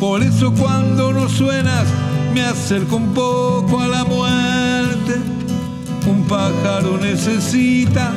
Por 0.00 0.22
eso 0.22 0.52
cuando 0.52 1.12
no 1.12 1.28
suenas 1.28 1.86
me 2.34 2.42
acerco 2.42 2.96
un 2.96 3.14
poco 3.14 3.80
a 3.80 3.88
la 3.88 4.04
muerte. 4.04 5.14
Un 6.08 6.24
pájaro 6.28 6.98
necesita 6.98 8.12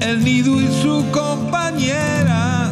el 0.00 0.22
nido 0.22 0.60
y 0.60 0.68
su 0.82 1.04
compañera. 1.10 2.70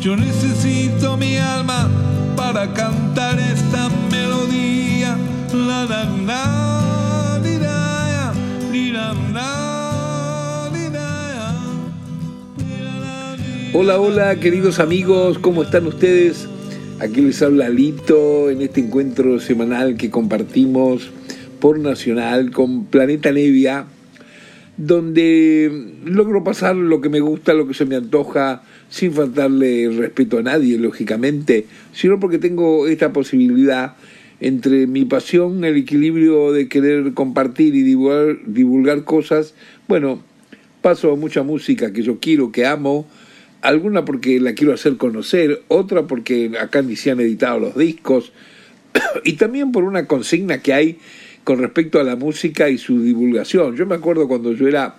Yo 0.00 0.16
necesito 0.16 1.16
mi 1.16 1.36
alma 1.36 1.88
para 2.36 2.72
cantar 2.72 3.38
esta 3.38 3.88
melodía. 4.10 5.16
La, 5.52 5.84
la, 5.84 6.04
la, 6.04 6.72
Hola, 13.74 13.98
hola, 13.98 14.36
queridos 14.36 14.78
amigos, 14.78 15.38
¿cómo 15.38 15.62
están 15.62 15.86
ustedes? 15.86 16.46
Aquí 17.02 17.20
les 17.20 17.42
habla 17.42 17.68
Lito 17.68 18.48
en 18.48 18.62
este 18.62 18.78
encuentro 18.78 19.40
semanal 19.40 19.96
que 19.96 20.08
compartimos 20.08 21.10
por 21.58 21.80
Nacional 21.80 22.52
con 22.52 22.84
Planeta 22.86 23.32
Nevia, 23.32 23.86
donde 24.76 25.96
logro 26.04 26.44
pasar 26.44 26.76
lo 26.76 27.00
que 27.00 27.08
me 27.08 27.18
gusta, 27.18 27.54
lo 27.54 27.66
que 27.66 27.74
se 27.74 27.86
me 27.86 27.96
antoja, 27.96 28.62
sin 28.88 29.12
faltarle 29.12 29.90
respeto 29.90 30.38
a 30.38 30.42
nadie, 30.42 30.78
lógicamente, 30.78 31.66
sino 31.92 32.20
porque 32.20 32.38
tengo 32.38 32.86
esta 32.86 33.12
posibilidad 33.12 33.96
entre 34.38 34.86
mi 34.86 35.04
pasión, 35.04 35.64
el 35.64 35.78
equilibrio 35.78 36.52
de 36.52 36.68
querer 36.68 37.14
compartir 37.14 37.74
y 37.74 37.82
divulgar, 37.82 38.36
divulgar 38.46 39.02
cosas, 39.02 39.54
bueno, 39.88 40.22
paso 40.82 41.16
mucha 41.16 41.42
música 41.42 41.92
que 41.92 42.02
yo 42.02 42.20
quiero, 42.20 42.52
que 42.52 42.64
amo, 42.64 43.08
alguna 43.62 44.04
porque 44.04 44.40
la 44.40 44.52
quiero 44.54 44.74
hacer 44.74 44.96
conocer, 44.96 45.62
otra 45.68 46.06
porque 46.06 46.52
acá 46.60 46.82
ni 46.82 46.96
se 46.96 47.10
han 47.10 47.20
editado 47.20 47.60
los 47.60 47.76
discos, 47.76 48.32
y 49.24 49.34
también 49.34 49.72
por 49.72 49.84
una 49.84 50.06
consigna 50.06 50.58
que 50.60 50.74
hay 50.74 50.98
con 51.44 51.58
respecto 51.58 51.98
a 51.98 52.04
la 52.04 52.16
música 52.16 52.68
y 52.68 52.78
su 52.78 53.00
divulgación. 53.00 53.76
Yo 53.76 53.86
me 53.86 53.94
acuerdo 53.94 54.28
cuando 54.28 54.52
yo 54.52 54.68
era 54.68 54.96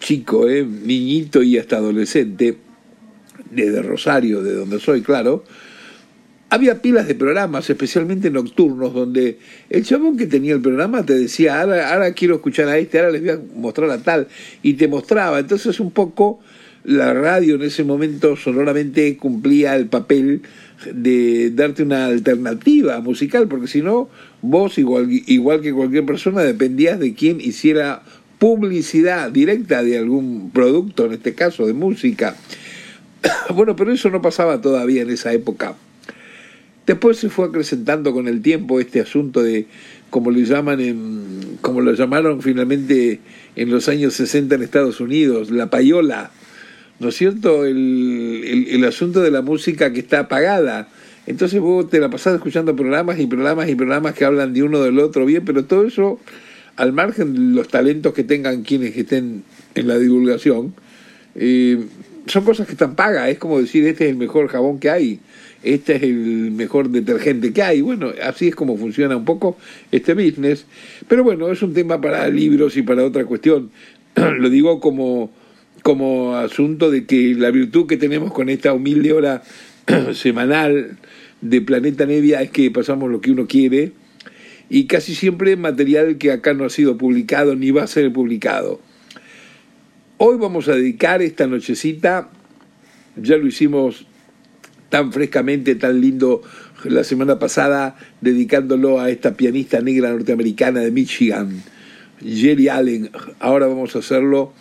chico, 0.00 0.48
¿eh? 0.48 0.64
niñito 0.64 1.42
y 1.42 1.58
hasta 1.58 1.76
adolescente, 1.76 2.56
desde 3.50 3.82
Rosario, 3.82 4.42
de 4.42 4.54
donde 4.54 4.78
soy, 4.78 5.02
claro, 5.02 5.44
había 6.50 6.80
pilas 6.80 7.06
de 7.06 7.14
programas, 7.14 7.68
especialmente 7.68 8.30
nocturnos, 8.30 8.94
donde 8.94 9.38
el 9.68 9.84
chabón 9.84 10.16
que 10.16 10.26
tenía 10.26 10.54
el 10.54 10.62
programa 10.62 11.04
te 11.04 11.14
decía, 11.14 11.60
ahora, 11.60 11.92
ahora 11.92 12.12
quiero 12.12 12.36
escuchar 12.36 12.68
a 12.68 12.78
este, 12.78 12.98
ahora 12.98 13.12
les 13.12 13.20
voy 13.20 13.30
a 13.30 13.40
mostrar 13.54 13.90
a 13.90 13.98
tal, 14.02 14.28
y 14.62 14.74
te 14.74 14.88
mostraba. 14.88 15.38
Entonces 15.38 15.78
un 15.80 15.90
poco 15.90 16.40
la 16.88 17.12
radio 17.12 17.56
en 17.56 17.62
ese 17.62 17.84
momento 17.84 18.34
sonoramente 18.34 19.18
cumplía 19.18 19.76
el 19.76 19.88
papel 19.88 20.40
de 20.90 21.50
darte 21.50 21.82
una 21.82 22.06
alternativa 22.06 22.98
musical, 23.02 23.46
porque 23.46 23.66
si 23.66 23.82
no, 23.82 24.08
vos, 24.40 24.78
igual, 24.78 25.06
igual 25.10 25.60
que 25.60 25.74
cualquier 25.74 26.06
persona, 26.06 26.40
dependías 26.40 26.98
de 26.98 27.12
quién 27.12 27.42
hiciera 27.42 28.00
publicidad 28.38 29.30
directa 29.30 29.82
de 29.82 29.98
algún 29.98 30.50
producto, 30.50 31.04
en 31.04 31.12
este 31.12 31.34
caso 31.34 31.66
de 31.66 31.74
música. 31.74 32.36
Bueno, 33.54 33.76
pero 33.76 33.92
eso 33.92 34.08
no 34.08 34.22
pasaba 34.22 34.62
todavía 34.62 35.02
en 35.02 35.10
esa 35.10 35.32
época. 35.34 35.74
Después 36.86 37.18
se 37.18 37.28
fue 37.28 37.48
acrecentando 37.48 38.14
con 38.14 38.28
el 38.28 38.40
tiempo 38.40 38.80
este 38.80 39.00
asunto 39.00 39.42
de, 39.42 39.66
como 40.08 40.30
lo 40.30 40.38
llaman 40.38 40.80
en, 40.80 41.58
como 41.60 41.82
lo 41.82 41.92
llamaron 41.92 42.40
finalmente 42.40 43.20
en 43.56 43.70
los 43.70 43.90
años 43.90 44.14
60 44.14 44.54
en 44.54 44.62
Estados 44.62 45.00
Unidos, 45.00 45.50
la 45.50 45.68
payola, 45.68 46.30
¿no 47.00 47.08
es 47.08 47.16
cierto? 47.16 47.64
El, 47.64 48.66
el, 48.70 48.84
asunto 48.84 49.20
de 49.20 49.30
la 49.30 49.42
música 49.42 49.92
que 49.92 50.00
está 50.00 50.20
apagada. 50.20 50.88
Entonces 51.26 51.60
vos 51.60 51.88
te 51.90 52.00
la 52.00 52.10
pasás 52.10 52.34
escuchando 52.34 52.74
programas 52.74 53.18
y 53.20 53.26
programas 53.26 53.68
y 53.68 53.74
programas 53.74 54.14
que 54.14 54.24
hablan 54.24 54.52
de 54.52 54.62
uno 54.62 54.82
del 54.82 54.98
otro 54.98 55.26
bien, 55.26 55.44
pero 55.44 55.64
todo 55.64 55.86
eso, 55.86 56.18
al 56.76 56.92
margen 56.92 57.34
de 57.34 57.54
los 57.54 57.68
talentos 57.68 58.14
que 58.14 58.24
tengan 58.24 58.62
quienes 58.62 58.96
estén 58.96 59.44
en 59.74 59.88
la 59.88 59.98
divulgación, 59.98 60.74
eh, 61.34 61.78
son 62.26 62.44
cosas 62.44 62.66
que 62.66 62.72
están 62.72 62.94
pagas. 62.94 63.28
Es 63.28 63.38
como 63.38 63.60
decir, 63.60 63.86
este 63.86 64.04
es 64.04 64.10
el 64.10 64.16
mejor 64.16 64.48
jabón 64.48 64.78
que 64.78 64.90
hay, 64.90 65.20
este 65.62 65.96
es 65.96 66.02
el 66.02 66.50
mejor 66.50 66.90
detergente 66.90 67.52
que 67.52 67.62
hay. 67.62 67.80
Bueno, 67.80 68.12
así 68.22 68.48
es 68.48 68.54
como 68.54 68.76
funciona 68.76 69.16
un 69.16 69.24
poco 69.24 69.56
este 69.92 70.14
business. 70.14 70.66
Pero 71.08 71.24
bueno, 71.24 71.50
es 71.50 71.62
un 71.62 71.74
tema 71.74 72.00
para 72.00 72.28
libros 72.28 72.76
y 72.76 72.82
para 72.82 73.04
otra 73.04 73.24
cuestión. 73.24 73.70
Lo 74.14 74.50
digo 74.50 74.80
como, 74.80 75.30
como 75.88 76.36
asunto 76.36 76.90
de 76.90 77.06
que 77.06 77.34
la 77.34 77.50
virtud 77.50 77.86
que 77.86 77.96
tenemos 77.96 78.30
con 78.30 78.50
esta 78.50 78.74
humilde 78.74 79.14
hora 79.14 79.42
semanal 80.12 80.98
de 81.40 81.62
Planeta 81.62 82.04
Nevia 82.04 82.42
es 82.42 82.50
que 82.50 82.70
pasamos 82.70 83.10
lo 83.10 83.22
que 83.22 83.30
uno 83.30 83.46
quiere 83.46 83.92
y 84.68 84.84
casi 84.84 85.14
siempre 85.14 85.56
material 85.56 86.18
que 86.18 86.30
acá 86.30 86.52
no 86.52 86.66
ha 86.66 86.68
sido 86.68 86.98
publicado 86.98 87.56
ni 87.56 87.70
va 87.70 87.84
a 87.84 87.86
ser 87.86 88.12
publicado. 88.12 88.82
Hoy 90.18 90.36
vamos 90.36 90.68
a 90.68 90.74
dedicar 90.74 91.22
esta 91.22 91.46
nochecita, 91.46 92.28
ya 93.16 93.38
lo 93.38 93.46
hicimos 93.46 94.04
tan 94.90 95.10
frescamente, 95.10 95.74
tan 95.74 96.02
lindo 96.02 96.42
la 96.84 97.02
semana 97.02 97.38
pasada, 97.38 97.96
dedicándolo 98.20 99.00
a 99.00 99.08
esta 99.08 99.38
pianista 99.38 99.80
negra 99.80 100.10
norteamericana 100.10 100.80
de 100.80 100.90
Michigan, 100.90 101.62
Jerry 102.22 102.68
Allen. 102.68 103.10
Ahora 103.40 103.68
vamos 103.68 103.96
a 103.96 104.00
hacerlo 104.00 104.52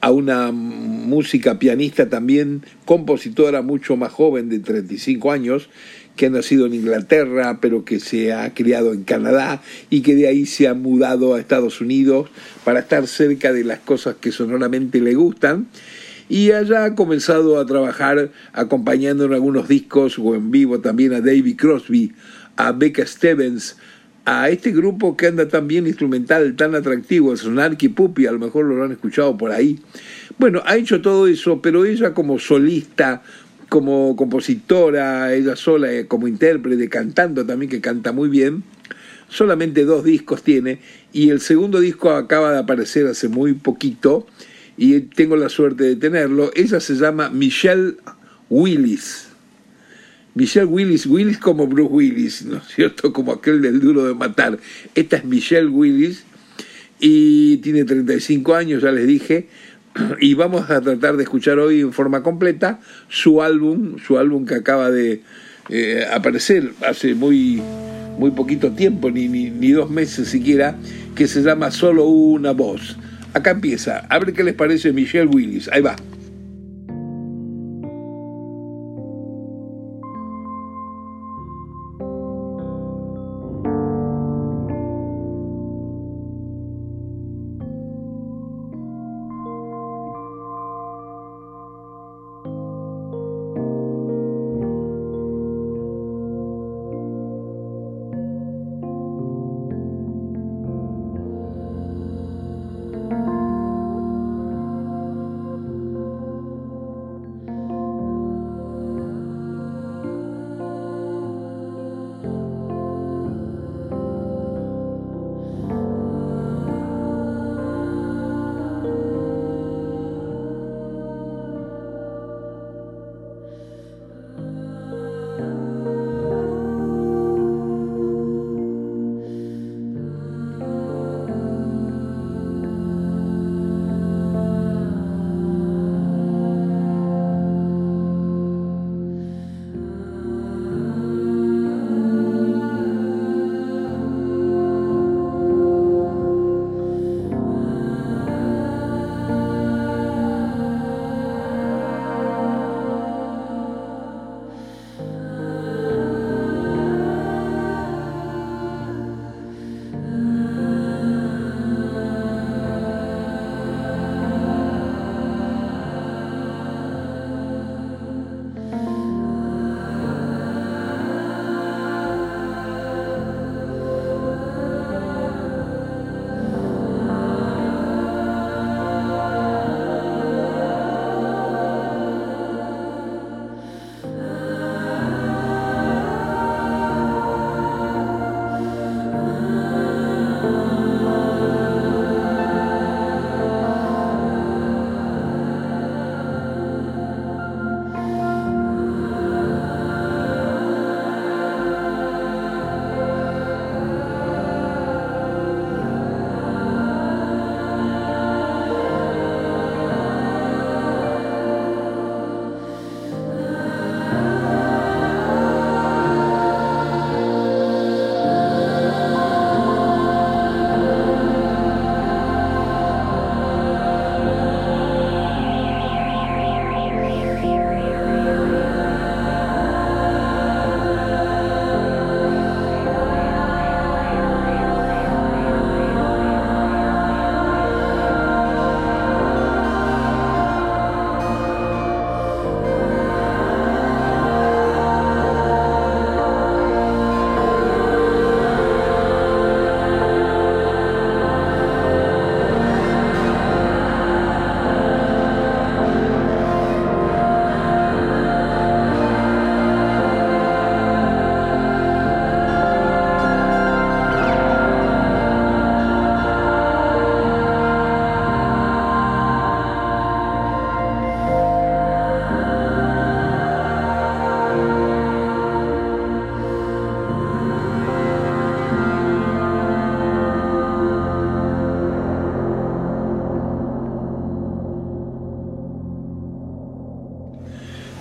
a 0.00 0.10
una 0.10 0.52
música 0.52 1.58
pianista 1.58 2.08
también, 2.08 2.62
compositora 2.84 3.62
mucho 3.62 3.96
más 3.96 4.12
joven, 4.12 4.48
de 4.48 4.60
35 4.60 5.32
años, 5.32 5.68
que 6.16 6.26
ha 6.26 6.30
nacido 6.30 6.66
en 6.66 6.74
Inglaterra, 6.74 7.58
pero 7.60 7.84
que 7.84 8.00
se 8.00 8.32
ha 8.32 8.52
criado 8.52 8.92
en 8.92 9.04
Canadá 9.04 9.62
y 9.88 10.02
que 10.02 10.14
de 10.14 10.28
ahí 10.28 10.46
se 10.46 10.68
ha 10.68 10.74
mudado 10.74 11.34
a 11.34 11.40
Estados 11.40 11.80
Unidos 11.80 12.28
para 12.64 12.80
estar 12.80 13.06
cerca 13.06 13.52
de 13.52 13.64
las 13.64 13.78
cosas 13.78 14.16
que 14.20 14.32
sonoramente 14.32 15.00
le 15.00 15.14
gustan. 15.14 15.68
Y 16.28 16.50
allá 16.50 16.84
ha 16.84 16.94
comenzado 16.94 17.58
a 17.58 17.64
trabajar 17.64 18.30
acompañando 18.52 19.24
en 19.24 19.32
algunos 19.32 19.68
discos 19.68 20.18
o 20.18 20.34
en 20.34 20.50
vivo 20.50 20.80
también 20.80 21.14
a 21.14 21.20
David 21.20 21.56
Crosby, 21.56 22.12
a 22.56 22.72
Becca 22.72 23.06
Stevens, 23.06 23.76
a 24.30 24.50
este 24.50 24.72
grupo 24.72 25.16
que 25.16 25.26
anda 25.26 25.48
tan 25.48 25.66
bien 25.66 25.86
instrumental, 25.86 26.54
tan 26.54 26.74
atractivo, 26.74 27.32
el 27.32 27.94
Puppy, 27.94 28.26
a 28.26 28.32
lo 28.32 28.38
mejor 28.38 28.66
lo 28.66 28.84
han 28.84 28.92
escuchado 28.92 29.38
por 29.38 29.52
ahí. 29.52 29.78
Bueno, 30.38 30.62
ha 30.66 30.76
hecho 30.76 31.00
todo 31.00 31.26
eso, 31.26 31.62
pero 31.62 31.86
ella 31.86 32.12
como 32.12 32.38
solista, 32.38 33.22
como 33.70 34.14
compositora, 34.16 35.32
ella 35.32 35.56
sola, 35.56 35.90
eh, 35.90 36.06
como 36.06 36.28
intérprete, 36.28 36.90
cantando 36.90 37.46
también, 37.46 37.70
que 37.70 37.80
canta 37.80 38.12
muy 38.12 38.28
bien, 38.28 38.64
solamente 39.30 39.86
dos 39.86 40.04
discos 40.04 40.42
tiene, 40.42 40.80
y 41.10 41.30
el 41.30 41.40
segundo 41.40 41.80
disco 41.80 42.10
acaba 42.10 42.52
de 42.52 42.58
aparecer 42.58 43.06
hace 43.06 43.28
muy 43.28 43.54
poquito, 43.54 44.26
y 44.76 45.00
tengo 45.00 45.36
la 45.36 45.48
suerte 45.48 45.84
de 45.84 45.96
tenerlo. 45.96 46.50
Ella 46.54 46.80
se 46.80 46.96
llama 46.96 47.30
Michelle 47.30 47.94
Willis. 48.50 49.27
Michelle 50.34 50.66
Willis, 50.66 51.06
Willis 51.06 51.38
como 51.38 51.66
Bruce 51.66 51.92
Willis, 51.92 52.44
¿no 52.44 52.58
es 52.58 52.64
cierto? 52.68 53.12
Como 53.18 53.32
aquel 53.32 53.60
del 53.60 53.80
duro 53.80 54.06
de 54.06 54.14
matar. 54.14 54.58
Esta 54.94 55.16
es 55.16 55.24
Michelle 55.24 55.68
Willis 55.68 56.24
y 57.00 57.58
tiene 57.58 57.84
35 57.84 58.54
años, 58.54 58.82
ya 58.82 58.92
les 58.92 59.06
dije, 59.06 59.48
y 60.20 60.34
vamos 60.34 60.70
a 60.70 60.80
tratar 60.80 61.16
de 61.16 61.24
escuchar 61.24 61.58
hoy 61.58 61.80
en 61.80 61.92
forma 61.92 62.22
completa 62.22 62.80
su 63.08 63.42
álbum, 63.42 63.96
su 63.98 64.18
álbum 64.18 64.46
que 64.46 64.54
acaba 64.54 64.90
de 64.90 65.22
eh, 65.70 66.04
aparecer 66.12 66.72
hace 66.86 67.14
muy, 67.14 67.62
muy 68.18 68.30
poquito 68.30 68.72
tiempo, 68.72 69.10
ni, 69.10 69.28
ni, 69.28 69.50
ni 69.50 69.72
dos 69.72 69.90
meses 69.90 70.28
siquiera, 70.28 70.76
que 71.14 71.26
se 71.26 71.42
llama 71.42 71.70
Solo 71.70 72.04
una 72.04 72.52
voz. 72.52 72.96
Acá 73.34 73.50
empieza, 73.50 74.06
a 74.08 74.18
ver 74.18 74.32
qué 74.32 74.42
les 74.42 74.54
parece 74.54 74.92
Michelle 74.92 75.26
Willis, 75.26 75.68
ahí 75.68 75.82
va. 75.82 75.96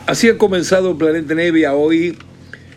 Así 0.07 0.29
ha 0.29 0.37
comenzado 0.37 0.97
Planeta 0.97 1.35
Nevia 1.35 1.73
hoy, 1.73 2.17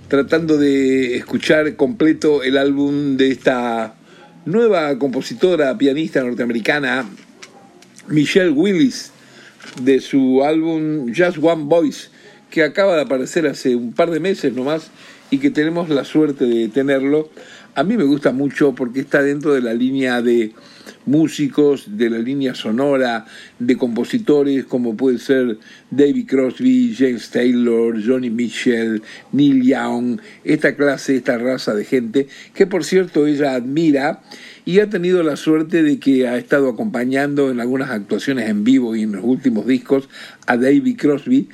tratando 0.09 0.59
de 0.59 1.15
escuchar 1.15 1.77
completo 1.77 2.43
el 2.43 2.59
álbum 2.59 3.17
de 3.17 3.31
esta 3.31 3.95
nueva 4.47 4.99
compositora, 4.99 5.79
pianista 5.79 6.25
norteamericana, 6.25 7.09
Michelle 8.09 8.51
Willis, 8.51 9.13
de 9.81 10.01
su 10.01 10.43
álbum 10.43 11.13
Just 11.17 11.39
One 11.41 11.67
Voice, 11.67 12.09
que 12.51 12.65
acaba 12.65 12.97
de 12.97 13.03
aparecer 13.03 13.47
hace 13.47 13.77
un 13.77 13.93
par 13.93 14.11
de 14.11 14.19
meses 14.19 14.53
nomás 14.53 14.91
y 15.31 15.39
que 15.39 15.51
tenemos 15.51 15.89
la 15.89 16.05
suerte 16.05 16.47
de 16.47 16.67
tenerlo. 16.67 17.31
A 17.81 17.83
mí 17.83 17.97
me 17.97 18.05
gusta 18.05 18.31
mucho 18.31 18.75
porque 18.75 19.01
está 19.01 19.23
dentro 19.23 19.55
de 19.55 19.63
la 19.63 19.73
línea 19.73 20.21
de 20.21 20.53
músicos 21.07 21.97
de 21.97 22.11
la 22.11 22.19
línea 22.19 22.55
sonora, 22.55 23.25
de 23.59 23.79
compositores 23.79 24.67
como 24.67 24.99
puede 24.99 25.19
ser 25.19 25.57
David 25.91 26.29
Crosby, 26.29 26.95
James 26.95 27.31
Taylor, 27.31 27.97
Johnny 28.07 28.29
Mitchell, 28.29 29.01
Neil 29.33 29.63
Young, 29.63 30.21
esta 30.45 30.77
clase, 30.77 31.17
esta 31.17 31.39
raza 31.39 31.75
de 31.75 31.87
gente 31.87 32.29
que 32.53 32.67
por 32.67 32.85
cierto 32.85 33.27
ella 33.27 33.55
admira 33.55 34.21
y 34.67 34.81
ha 34.81 34.91
tenido 34.91 35.23
la 35.23 35.37
suerte 35.37 35.83
de 35.83 35.99
que 35.99 36.29
ha 36.29 36.37
estado 36.37 36.69
acompañando 36.69 37.51
en 37.51 37.61
algunas 37.61 37.89
actuaciones 37.89 38.51
en 38.51 38.63
vivo 38.63 38.95
y 38.95 39.05
en 39.05 39.13
los 39.13 39.25
últimos 39.25 39.67
discos 39.67 40.11
a 40.47 40.59
David 40.59 40.99
Crosby 40.99 41.49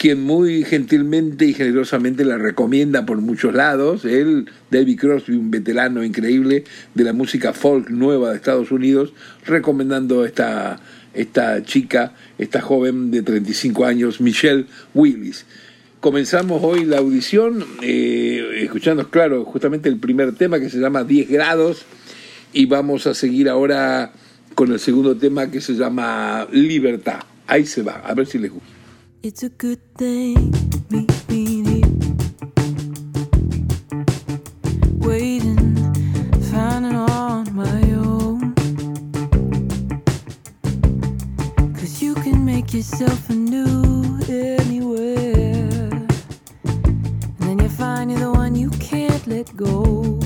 quien 0.00 0.22
muy 0.22 0.64
gentilmente 0.64 1.44
y 1.44 1.52
generosamente 1.52 2.24
la 2.24 2.38
recomienda 2.38 3.04
por 3.04 3.18
muchos 3.20 3.52
lados. 3.52 4.06
Él, 4.06 4.48
David 4.70 4.98
Crosby, 4.98 5.36
un 5.36 5.50
veterano 5.50 6.02
increíble 6.02 6.64
de 6.94 7.04
la 7.04 7.12
música 7.12 7.52
folk 7.52 7.90
nueva 7.90 8.30
de 8.30 8.36
Estados 8.36 8.70
Unidos, 8.70 9.12
recomendando 9.44 10.24
esta, 10.24 10.80
esta 11.12 11.62
chica, 11.64 12.14
esta 12.38 12.62
joven 12.62 13.10
de 13.10 13.20
35 13.20 13.84
años, 13.84 14.22
Michelle 14.22 14.64
Willis. 14.94 15.44
Comenzamos 16.00 16.62
hoy 16.64 16.86
la 16.86 16.96
audición, 16.96 17.62
eh, 17.82 18.62
escuchando, 18.62 19.10
claro, 19.10 19.44
justamente 19.44 19.90
el 19.90 19.98
primer 19.98 20.34
tema 20.34 20.58
que 20.60 20.70
se 20.70 20.78
llama 20.78 21.04
10 21.04 21.28
grados 21.28 21.84
y 22.54 22.64
vamos 22.64 23.06
a 23.06 23.12
seguir 23.12 23.50
ahora 23.50 24.12
con 24.54 24.72
el 24.72 24.80
segundo 24.80 25.14
tema 25.18 25.50
que 25.50 25.60
se 25.60 25.74
llama 25.74 26.48
Libertad. 26.52 27.20
Ahí 27.46 27.66
se 27.66 27.82
va, 27.82 27.96
a 27.96 28.14
ver 28.14 28.26
si 28.26 28.38
les 28.38 28.50
gusta. 28.50 28.69
It's 29.22 29.42
a 29.42 29.50
good 29.50 29.80
thing 29.96 30.54
me 30.88 31.06
being 31.28 31.66
here, 31.66 31.82
waiting, 34.98 35.76
finding 36.50 36.96
on 36.96 37.54
my 37.54 37.82
own. 37.92 38.54
Cause 41.74 42.00
you 42.00 42.14
can 42.14 42.46
make 42.46 42.72
yourself 42.72 43.28
anew 43.28 44.18
anywhere, 44.26 45.90
and 46.64 47.40
then 47.40 47.58
you 47.58 47.68
find 47.68 48.10
you're 48.10 48.20
the 48.20 48.32
one 48.32 48.54
you 48.54 48.70
can't 48.70 49.26
let 49.26 49.54
go. 49.54 50.19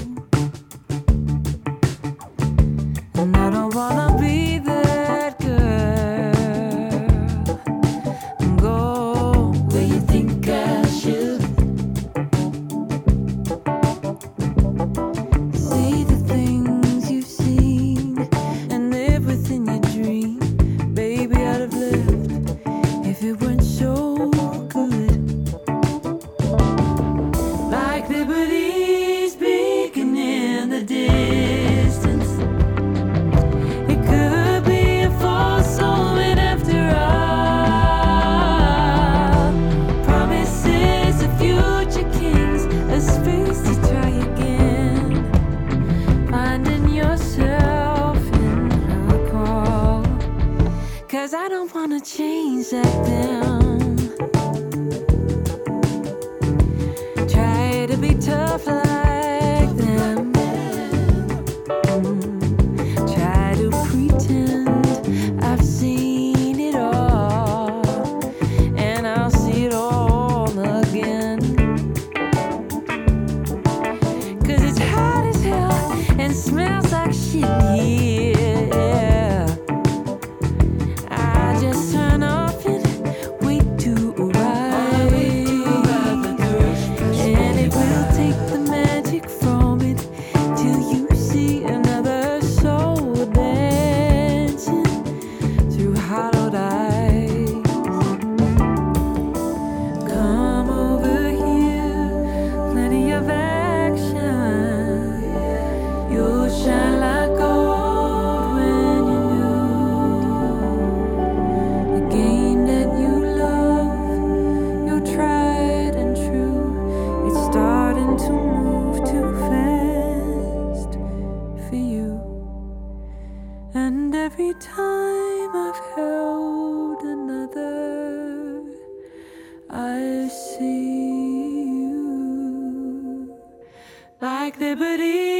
like 134.24 134.58
the 134.58 134.74
breeze. 134.74 135.33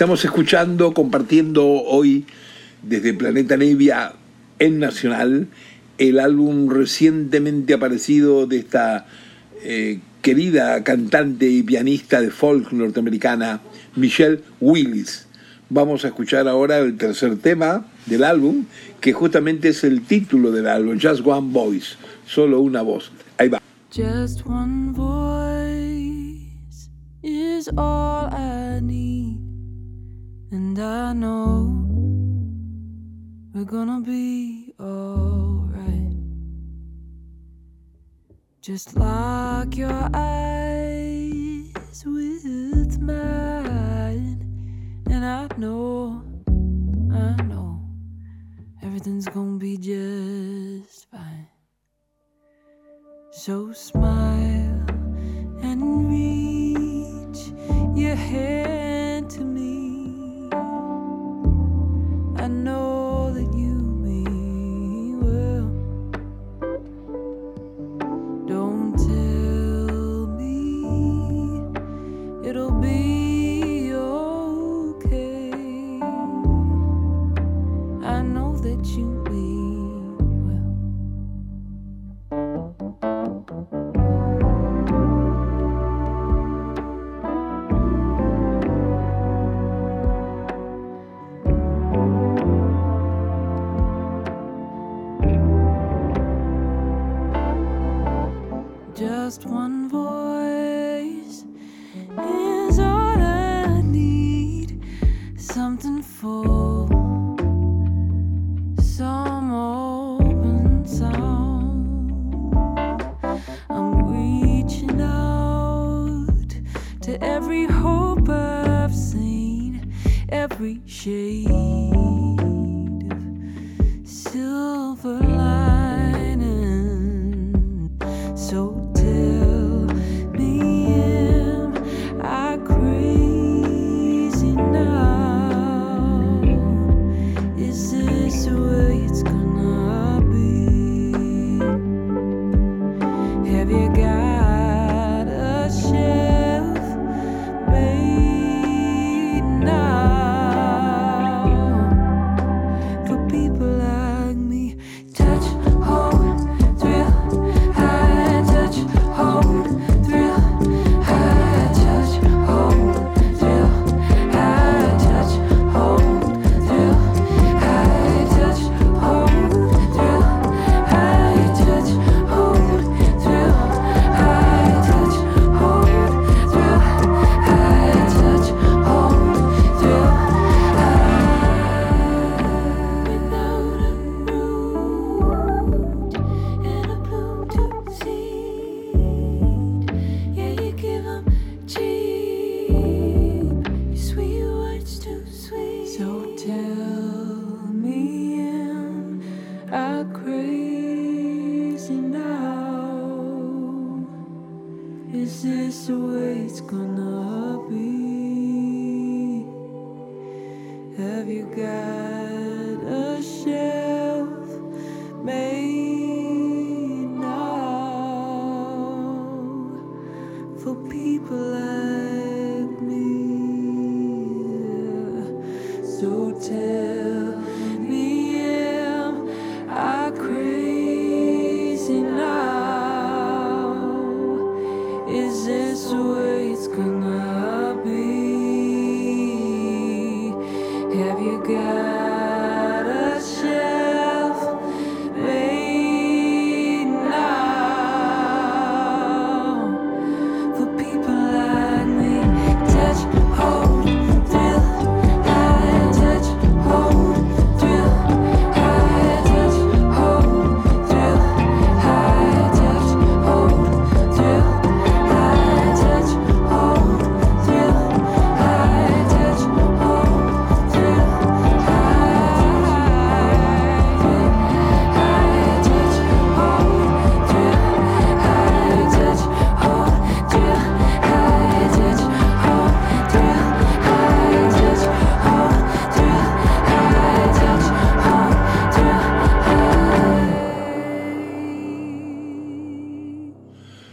Estamos 0.00 0.24
escuchando, 0.24 0.94
compartiendo 0.94 1.62
hoy 1.62 2.24
desde 2.82 3.12
Planeta 3.12 3.58
Nevia 3.58 4.14
en 4.58 4.78
Nacional 4.78 5.48
el 5.98 6.18
álbum 6.20 6.70
recientemente 6.70 7.74
aparecido 7.74 8.46
de 8.46 8.60
esta 8.60 9.06
eh, 9.62 10.00
querida 10.22 10.82
cantante 10.84 11.50
y 11.50 11.62
pianista 11.62 12.22
de 12.22 12.30
folk 12.30 12.72
norteamericana, 12.72 13.60
Michelle 13.94 14.40
Willis. 14.58 15.26
Vamos 15.68 16.06
a 16.06 16.08
escuchar 16.08 16.48
ahora 16.48 16.78
el 16.78 16.96
tercer 16.96 17.36
tema 17.36 17.84
del 18.06 18.24
álbum, 18.24 18.64
que 19.02 19.12
justamente 19.12 19.68
es 19.68 19.84
el 19.84 20.00
título 20.00 20.50
del 20.50 20.66
álbum, 20.66 20.98
Just 20.98 21.26
One 21.26 21.52
Voice, 21.52 21.96
solo 22.24 22.60
una 22.60 22.80
voz. 22.80 23.12
Ahí 23.36 23.50
va. 23.50 23.60
Just 23.94 24.46
one 24.46 24.92
voice 24.94 26.88
is 27.22 27.68
all 27.76 28.30
I 28.32 28.80
need. 28.80 29.29
And 30.52 30.76
I 30.80 31.12
know 31.12 31.86
we're 33.54 33.64
gonna 33.64 34.00
be 34.00 34.74
alright. 34.80 36.16
Just 38.60 38.96
lock 38.96 39.76
your 39.76 40.10
eyes 40.12 41.72
with 42.04 43.00
mine. 43.00 44.42
And 45.06 45.24
I 45.24 45.46
know, 45.56 46.24
I 47.12 47.42
know, 47.42 47.80
everything's 48.82 49.28
gonna 49.28 49.56
be 49.56 49.76
just 49.76 51.08
fine. 51.12 51.46
So 53.30 53.72
smile 53.72 54.84
and 55.62 56.10
reach 56.10 57.52
your 57.96 58.16
hand 58.16 59.30
to 59.30 59.42
me 59.42 59.49
know 62.64 63.32
that 63.32 63.49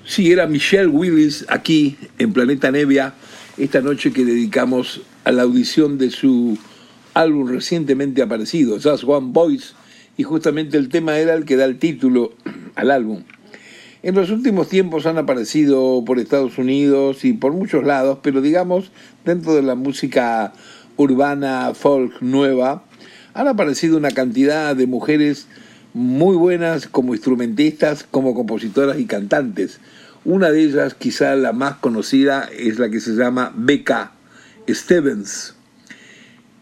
Sí, 0.08 0.32
era 0.32 0.48
Michelle 0.48 0.88
Willis 0.88 1.46
aquí 1.50 1.98
en 2.17 2.32
Planeta 2.32 2.72
Nevia, 2.72 3.13
esta 3.58 3.82
noche 3.82 4.13
que 4.13 4.24
dedicamos 4.24 5.02
a 5.26 5.34
la 5.34 5.41
audición 5.41 5.98
de 5.98 6.12
su 6.12 6.58
álbum 7.13 7.50
recientemente 7.50 8.22
aparecido, 8.22 8.80
Just 8.82 9.04
One 9.04 9.32
Voice, 9.32 9.74
y 10.15 10.24
justamente 10.24 10.78
el 10.78 10.88
tema 10.88 11.20
era 11.20 11.34
el 11.34 11.43
que 11.43 11.58
da 11.58 11.65
el 11.65 11.78
título 11.78 12.32
al 12.76 12.91
álbum. 12.91 13.24
En 14.02 14.15
los 14.15 14.30
últimos 14.30 14.70
tiempos 14.70 15.06
han 15.06 15.17
aparecido 15.17 16.02
por 16.06 16.20
Estados 16.20 16.58
Unidos 16.58 17.26
y 17.26 17.34
por 17.34 17.52
muchos 17.52 17.84
lados, 17.84 18.20
pero 18.24 18.39
digamos, 18.39 18.91
dentro 19.26 19.56
de 19.56 19.62
la 19.62 19.76
música 19.76 20.54
urbana, 20.96 21.74
folk, 21.74 22.22
nueva, 22.22 22.86
han 23.34 23.50
aparecido 23.50 23.98
una 23.98 24.12
cantidad 24.12 24.74
de 24.74 24.88
mujeres 24.88 25.48
muy 25.93 26.38
buenas 26.38 26.88
como 26.88 27.13
instrumentistas, 27.13 28.06
como 28.10 28.34
compositoras 28.34 29.00
y 29.00 29.06
cantantes. 29.06 29.82
Una 30.28 30.52
de 30.52 30.62
ellas, 30.62 30.94
quizá 30.94 31.38
la 31.38 31.54
más 31.54 31.76
conocida, 31.76 32.50
es 32.52 32.80
la 32.80 32.90
que 32.90 33.00
se 33.00 33.12
llama 33.12 33.54
Becca 33.56 34.12
Stevens. 34.68 35.56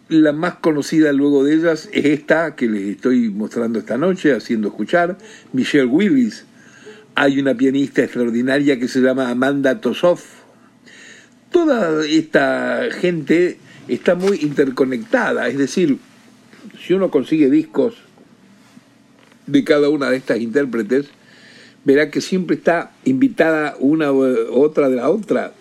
La 0.07 0.33
más 0.33 0.57
conocida 0.57 1.11
luego 1.11 1.43
de 1.43 1.55
ellas 1.55 1.89
es 1.91 2.05
esta 2.05 2.55
que 2.55 2.69
les 2.69 2.89
estoy 2.89 3.31
mostrando 3.31 3.79
esta 3.79 3.97
noche, 3.97 4.35
haciendo 4.35 4.67
escuchar, 4.67 5.17
Michelle 5.51 5.87
Willis. 5.87 6.45
Hay 7.15 7.39
una 7.39 7.55
pianista 7.55 8.03
extraordinaria 8.03 8.77
que 8.77 8.87
se 8.87 9.01
llama 9.01 9.31
Amanda 9.31 9.81
Tosoff. 9.81 10.23
Toda 11.49 12.05
esta 12.05 12.83
gente 12.91 13.57
está 13.87 14.13
muy 14.13 14.41
interconectada, 14.43 15.47
es 15.47 15.57
decir, 15.57 15.97
si 16.85 16.93
uno 16.93 17.09
consigue 17.09 17.49
discos 17.49 17.95
de 19.47 19.63
cada 19.63 19.89
una 19.89 20.11
de 20.11 20.17
estas 20.17 20.39
intérpretes, 20.39 21.07
verá 21.85 22.11
que 22.11 22.19
siempre 22.19 22.57
está 22.57 22.91
invitada 23.05 23.77
una 23.79 24.11
u 24.11 24.23
otra 24.51 24.89
de 24.89 24.97
la 24.97 25.09
otra. 25.09 25.53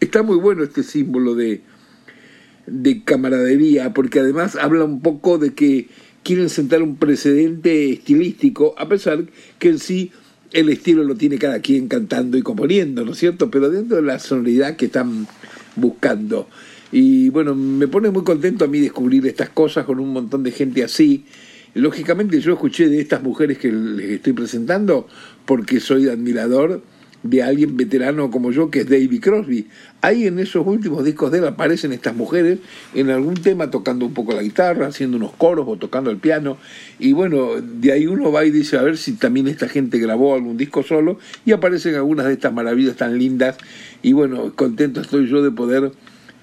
Está 0.00 0.22
muy 0.22 0.36
bueno 0.36 0.62
este 0.62 0.82
símbolo 0.82 1.34
de, 1.34 1.60
de 2.66 3.02
camaradería, 3.04 3.92
porque 3.92 4.20
además 4.20 4.56
habla 4.56 4.84
un 4.84 5.02
poco 5.02 5.38
de 5.38 5.52
que 5.54 5.88
quieren 6.22 6.48
sentar 6.48 6.82
un 6.82 6.96
precedente 6.96 7.92
estilístico, 7.92 8.74
a 8.78 8.88
pesar 8.88 9.24
que 9.58 9.68
en 9.68 9.78
sí 9.78 10.12
el 10.52 10.68
estilo 10.68 11.02
lo 11.02 11.14
tiene 11.14 11.38
cada 11.38 11.60
quien 11.60 11.88
cantando 11.88 12.38
y 12.38 12.42
componiendo, 12.42 13.04
¿no 13.04 13.12
es 13.12 13.18
cierto? 13.18 13.50
Pero 13.50 13.70
dentro 13.70 13.96
de 13.96 14.02
la 14.02 14.18
sonoridad 14.18 14.76
que 14.76 14.86
están 14.86 15.26
buscando. 15.76 16.48
Y 16.92 17.30
bueno, 17.30 17.54
me 17.54 17.88
pone 17.88 18.10
muy 18.10 18.22
contento 18.22 18.66
a 18.66 18.68
mí 18.68 18.78
descubrir 18.78 19.26
estas 19.26 19.48
cosas 19.48 19.86
con 19.86 19.98
un 19.98 20.12
montón 20.12 20.42
de 20.42 20.52
gente 20.52 20.84
así. 20.84 21.24
Lógicamente 21.74 22.40
yo 22.40 22.52
escuché 22.52 22.88
de 22.88 23.00
estas 23.00 23.22
mujeres 23.22 23.58
que 23.58 23.72
les 23.72 24.10
estoy 24.10 24.34
presentando 24.34 25.06
porque 25.46 25.80
soy 25.80 26.08
admirador 26.08 26.82
de 27.22 27.42
alguien 27.42 27.76
veterano 27.76 28.30
como 28.30 28.50
yo, 28.50 28.70
que 28.70 28.80
es 28.80 28.88
David 28.88 29.20
Crosby. 29.20 29.68
Ahí 30.00 30.26
en 30.26 30.38
esos 30.38 30.66
últimos 30.66 31.04
discos 31.04 31.30
de 31.30 31.38
él 31.38 31.46
aparecen 31.46 31.92
estas 31.92 32.14
mujeres 32.14 32.58
en 32.94 33.10
algún 33.10 33.34
tema 33.34 33.70
tocando 33.70 34.04
un 34.06 34.12
poco 34.12 34.32
la 34.32 34.42
guitarra, 34.42 34.88
haciendo 34.88 35.16
unos 35.16 35.32
coros 35.32 35.66
o 35.68 35.76
tocando 35.76 36.10
el 36.10 36.16
piano. 36.18 36.58
Y 36.98 37.12
bueno, 37.12 37.60
de 37.60 37.92
ahí 37.92 38.06
uno 38.06 38.32
va 38.32 38.44
y 38.44 38.50
dice 38.50 38.76
a 38.76 38.82
ver 38.82 38.98
si 38.98 39.12
también 39.12 39.46
esta 39.46 39.68
gente 39.68 39.98
grabó 39.98 40.34
algún 40.34 40.56
disco 40.56 40.82
solo 40.82 41.18
y 41.44 41.52
aparecen 41.52 41.94
algunas 41.94 42.26
de 42.26 42.32
estas 42.32 42.52
maravillas 42.52 42.96
tan 42.96 43.18
lindas. 43.18 43.56
Y 44.02 44.12
bueno, 44.12 44.52
contento 44.54 45.00
estoy 45.00 45.28
yo 45.28 45.42
de 45.42 45.52
poder 45.52 45.92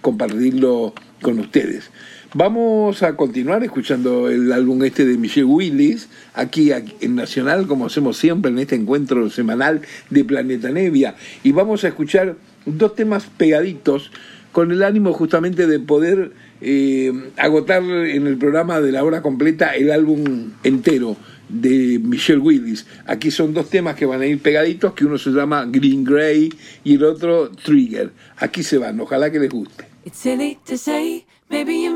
compartirlo 0.01 0.93
con 1.21 1.39
ustedes. 1.39 1.91
Vamos 2.35 3.01
a 3.01 3.15
continuar 3.15 3.63
escuchando 3.63 4.29
el 4.29 4.51
álbum 4.51 4.83
este 4.83 5.03
de 5.03 5.17
Michelle 5.17 5.45
Willis, 5.45 6.09
aquí 6.35 6.69
en 7.01 7.15
Nacional, 7.15 7.65
como 7.65 7.87
hacemos 7.87 8.17
siempre 8.17 8.51
en 8.51 8.59
este 8.59 8.75
encuentro 8.75 9.31
semanal 9.31 9.81
de 10.11 10.23
Planeta 10.23 10.69
Nevia. 10.69 11.15
Y 11.41 11.53
vamos 11.53 11.83
a 11.83 11.87
escuchar 11.87 12.35
dos 12.67 12.93
temas 12.93 13.25
pegaditos 13.35 14.11
con 14.51 14.71
el 14.71 14.83
ánimo 14.83 15.11
justamente 15.13 15.65
de 15.65 15.79
poder 15.79 16.31
eh, 16.61 17.11
agotar 17.35 17.81
en 17.81 18.27
el 18.27 18.37
programa 18.37 18.79
de 18.79 18.91
la 18.91 19.03
hora 19.03 19.23
completa 19.23 19.75
el 19.75 19.89
álbum 19.89 20.51
entero 20.63 21.17
de 21.49 21.97
Michelle 21.97 22.41
Willis. 22.41 22.85
Aquí 23.07 23.31
son 23.31 23.55
dos 23.55 23.71
temas 23.71 23.95
que 23.95 24.05
van 24.05 24.21
a 24.21 24.27
ir 24.27 24.39
pegaditos, 24.39 24.93
que 24.93 25.05
uno 25.05 25.17
se 25.17 25.31
llama 25.31 25.65
Green 25.65 26.03
Grey 26.03 26.53
y 26.83 26.93
el 26.93 27.05
otro 27.05 27.49
Trigger. 27.49 28.11
Aquí 28.37 28.61
se 28.61 28.77
van, 28.77 28.99
ojalá 28.99 29.31
que 29.31 29.39
les 29.39 29.49
guste. 29.49 29.85
It's 30.05 30.17
silly 30.17 30.59
to 30.65 30.77
say, 30.77 31.25
maybe 31.49 31.81
you 31.83 31.93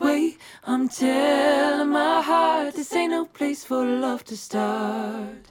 way. 0.00 0.36
I'm 0.66 0.88
telling 0.88 1.90
my 1.90 2.22
heart, 2.22 2.74
this 2.74 2.92
ain't 2.94 3.12
no 3.12 3.24
place 3.24 3.64
for 3.64 3.84
love 3.84 4.24
to 4.24 4.36
start. 4.36 5.48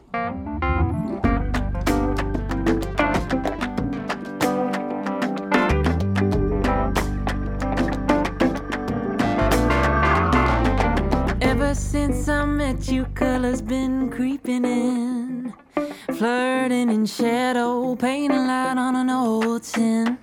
Ever 11.42 11.74
since 11.76 12.30
I 12.30 12.46
met 12.46 12.88
you, 12.90 13.06
colors 13.16 13.62
been 13.62 14.10
creeping 14.10 14.66
in. 14.66 15.54
Flirting 16.18 16.90
in 16.90 17.06
shadow, 17.06 17.96
painting 17.96 18.48
light 18.48 18.78
on 18.78 18.96
an 18.96 19.10
old 19.10 19.64
tin. 19.64 20.18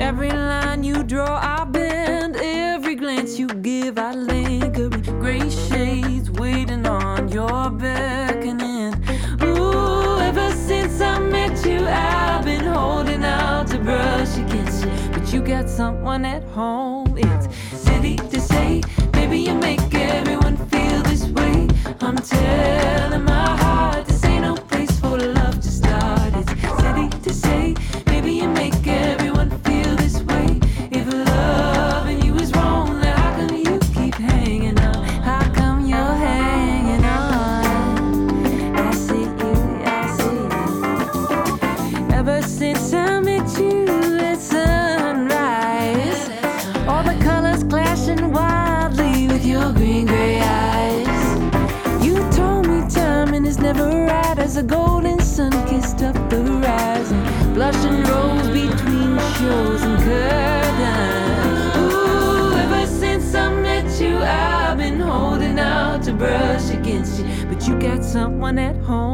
Every 0.00 0.30
line 0.30 0.82
you 0.82 1.02
draw, 1.04 1.38
I 1.42 1.64
bend. 1.64 2.36
Every 2.36 2.94
glance 2.94 3.38
you 3.38 3.46
give, 3.46 3.98
I 3.98 4.12
linger. 4.14 4.84
in 4.84 5.20
Gray 5.20 5.50
shades 5.50 6.30
waiting 6.30 6.86
on 6.86 7.28
your 7.28 7.68
beckoning. 7.68 8.94
Ooh, 9.42 10.18
ever 10.18 10.50
since 10.52 11.02
I 11.02 11.18
met 11.18 11.64
you, 11.66 11.86
I've 11.86 12.46
been 12.46 12.64
holding 12.64 13.22
out 13.22 13.66
to 13.68 13.78
brush 13.78 14.38
against 14.38 14.84
you. 14.86 14.90
But 15.12 15.30
you 15.34 15.42
got 15.42 15.68
someone 15.68 16.24
at 16.24 16.44
home. 16.44 17.18
It's 17.18 17.46
silly 17.76 18.16
to 18.16 18.40
say, 18.40 18.80
maybe 19.12 19.38
you 19.38 19.54
make 19.54 19.94
everyone 19.94 20.56
feel 20.68 21.02
this 21.02 21.26
way. 21.26 21.68
I'm 22.00 22.16
telling 22.16 23.24
my 23.24 23.56
heart, 23.58 24.09
someone 68.12 68.58
at 68.58 68.74
home. 68.78 69.09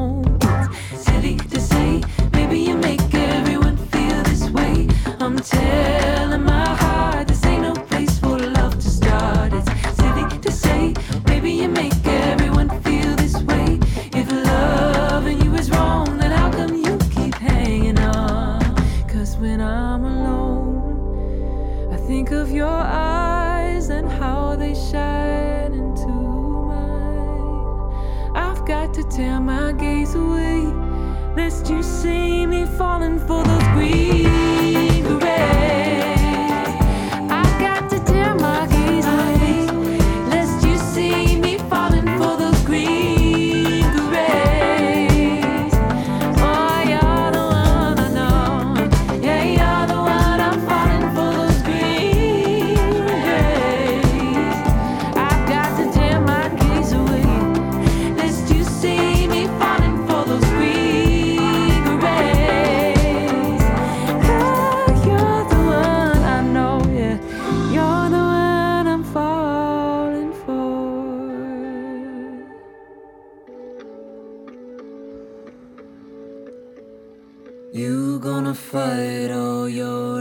fight 78.67 79.31
all 79.31 79.69
your 79.69 80.16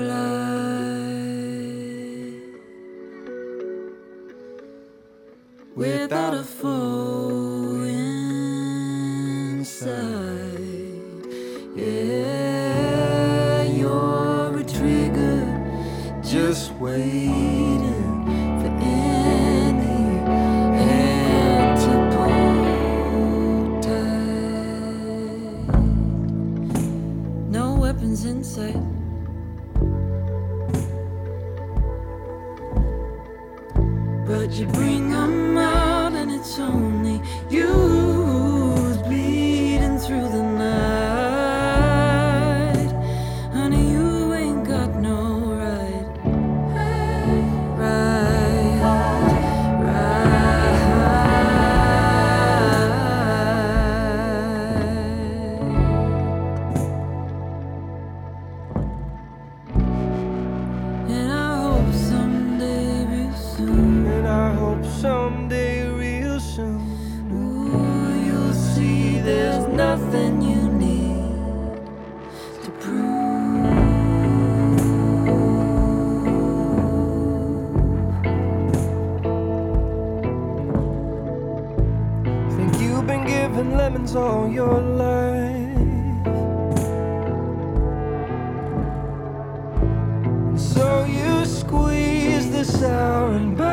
sour 92.75 93.35
and 93.35 93.64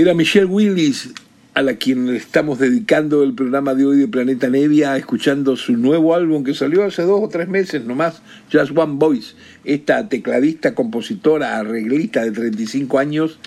Era 0.00 0.14
Michelle 0.14 0.46
Willis, 0.46 1.12
a 1.54 1.62
la 1.62 1.74
quien 1.74 2.08
estamos 2.10 2.60
dedicando 2.60 3.24
el 3.24 3.34
programa 3.34 3.74
de 3.74 3.84
hoy 3.84 3.98
de 3.98 4.06
Planeta 4.06 4.48
Nevia, 4.48 4.96
escuchando 4.96 5.56
su 5.56 5.76
nuevo 5.76 6.14
álbum 6.14 6.44
que 6.44 6.54
salió 6.54 6.84
hace 6.84 7.02
dos 7.02 7.20
o 7.20 7.28
tres 7.28 7.48
meses 7.48 7.84
nomás, 7.84 8.22
Just 8.52 8.78
One 8.78 8.94
Voice, 8.94 9.34
esta 9.64 10.08
tecladista, 10.08 10.72
compositora, 10.76 11.58
arreglista 11.58 12.22
de 12.22 12.30
35 12.30 12.96
años, 13.00 13.40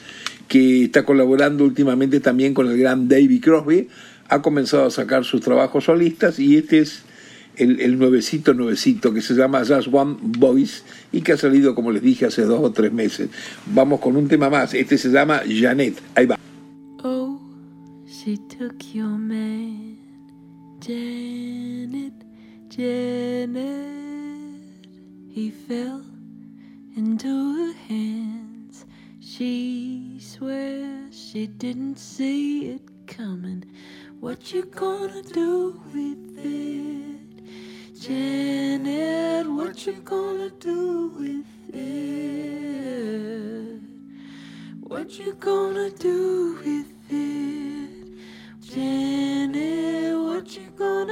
que 0.50 0.84
está 0.84 1.06
colaborando 1.06 1.64
últimamente 1.64 2.20
también 2.20 2.54
con 2.54 2.68
el 2.68 2.78
gran 2.78 3.08
David 3.08 3.42
Crosby, 3.42 3.88
ha 4.28 4.42
comenzado 4.42 4.88
a 4.88 4.92
sacar 4.92 5.24
sus 5.24 5.40
trabajos 5.40 5.86
solistas 5.86 6.38
y 6.38 6.58
este 6.58 6.80
es 6.80 7.06
el, 7.62 7.98
nuevecito 7.98 8.54
nuevecito 8.54 9.14
que 9.14 9.22
se 9.22 9.34
llama 9.34 9.64
Just 9.66 9.90
One 9.92 10.18
Voice 10.22 10.84
y 11.12 11.22
que 11.22 11.34
ha 11.34 11.38
salido, 11.38 11.76
como 11.76 11.92
les 11.92 12.02
dije, 12.02 12.26
hace 12.26 12.44
dos 12.44 12.62
o 12.64 12.72
tres 12.72 12.92
meses. 12.92 13.30
Vamos 13.68 14.00
con 14.00 14.16
un 14.16 14.28
tema 14.28 14.50
más. 14.50 14.74
Este 14.74 14.98
se 14.98 15.10
llama 15.10 15.42
Janet. 15.48 16.02
Ahí 16.16 16.26
va. 16.26 16.38
Oh, 17.04 17.40
she 18.06 18.38
took 18.38 18.78
your 18.94 19.18
man. 19.18 19.98
Janet, 20.80 22.14
Janet. 22.70 24.02
He 25.34 25.52
fell 25.52 26.02
into 26.96 27.56
her 27.56 27.74
hands. 27.88 28.86
She 29.20 30.18
swears 30.20 30.92
she 31.32 31.48
didn't 31.48 31.98
see 31.98 32.72
it 32.72 32.82
coming. 33.08 33.64
What 34.20 34.54
you 34.54 34.64
gonna 34.66 35.22
do 35.24 35.82
with 35.94 36.36
this? 36.36 37.21
Janet, 38.02 39.46
what 39.48 39.86
you 39.86 39.94
gonna 40.04 40.50
do 40.60 41.10
with 41.20 41.76
it? 41.76 43.80
What 44.82 45.20
you 45.20 45.36
gonna 45.36 45.92
do 45.92 46.58
with 46.66 46.92
it? 47.12 48.18
Janet, 48.60 50.18
what 50.18 50.58
you 50.58 50.72
gonna 50.76 51.11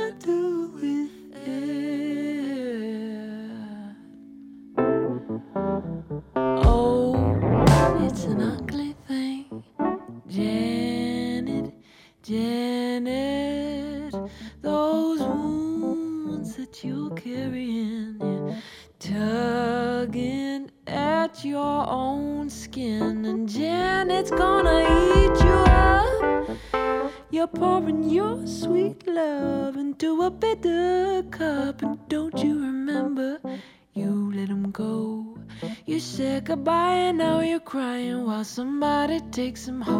goodbye 36.69 37.10
and 37.10 37.17
now 37.17 37.39
you're 37.39 37.60
crying 37.60 38.25
while 38.25 38.43
somebody 38.43 39.19
takes 39.32 39.67
him 39.67 39.82
home. 39.82 39.98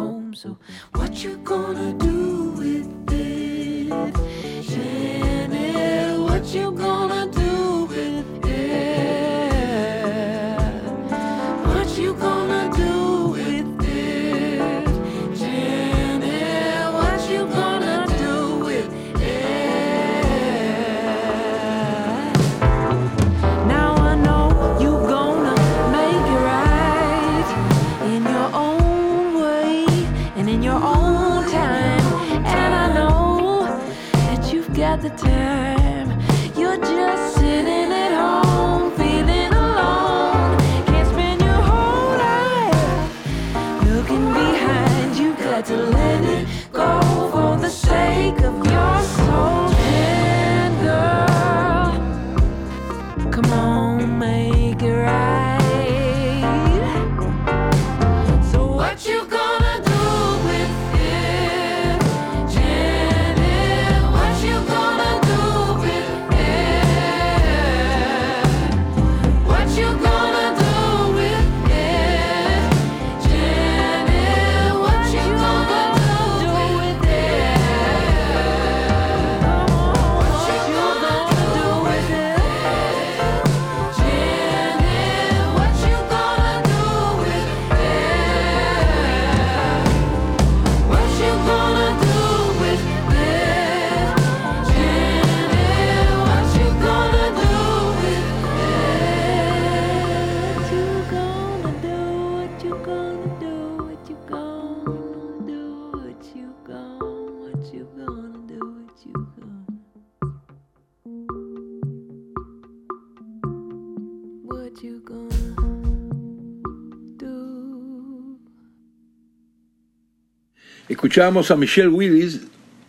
Escuchábamos 121.10 121.50
a 121.50 121.56
Michelle 121.56 121.88
Willis 121.88 122.42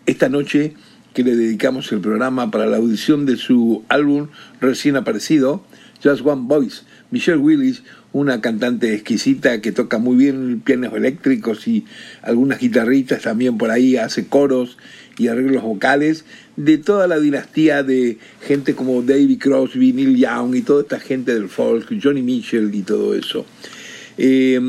esta 0.05 0.29
noche 0.29 0.75
que 1.15 1.23
le 1.23 1.36
dedicamos 1.36 1.91
el 1.91 2.01
programa 2.01 2.51
para 2.51 2.67
la 2.67 2.77
audición 2.77 3.25
de 3.25 3.36
su 3.36 3.84
álbum 3.89 4.27
recién 4.60 4.95
aparecido, 4.95 5.65
Just 6.03 6.23
One 6.23 6.43
Voice. 6.45 6.84
Michelle 7.10 7.39
Willis, 7.39 7.81
una 8.13 8.39
cantante 8.39 8.93
exquisita 8.93 9.60
que 9.60 9.71
toca 9.71 9.97
muy 9.97 10.17
bien 10.17 10.62
pianos 10.63 10.93
eléctricos 10.93 11.67
y 11.67 11.88
algunas 12.21 12.60
guitarritas 12.60 13.23
también 13.23 13.57
por 13.57 13.71
ahí, 13.71 13.97
hace 13.97 14.27
coros 14.27 14.77
y 15.17 15.27
arreglos 15.27 15.63
vocales 15.63 16.23
de 16.57 16.77
toda 16.77 17.07
la 17.07 17.17
dinastía 17.17 17.81
de 17.81 18.19
gente 18.45 18.75
como 18.75 19.01
David 19.01 19.39
Crosby, 19.39 19.93
Neil 19.93 20.15
Young 20.15 20.53
y 20.53 20.62
toda 20.62 20.84
esta 20.84 20.99
gente 20.99 21.34
del 21.34 21.49
folk, 21.49 21.91
Johnny 21.99 22.21
Mitchell 22.21 22.69
y 22.71 22.84
todo 22.84 23.15
eso. 23.15 23.47
Eh, 24.19 24.62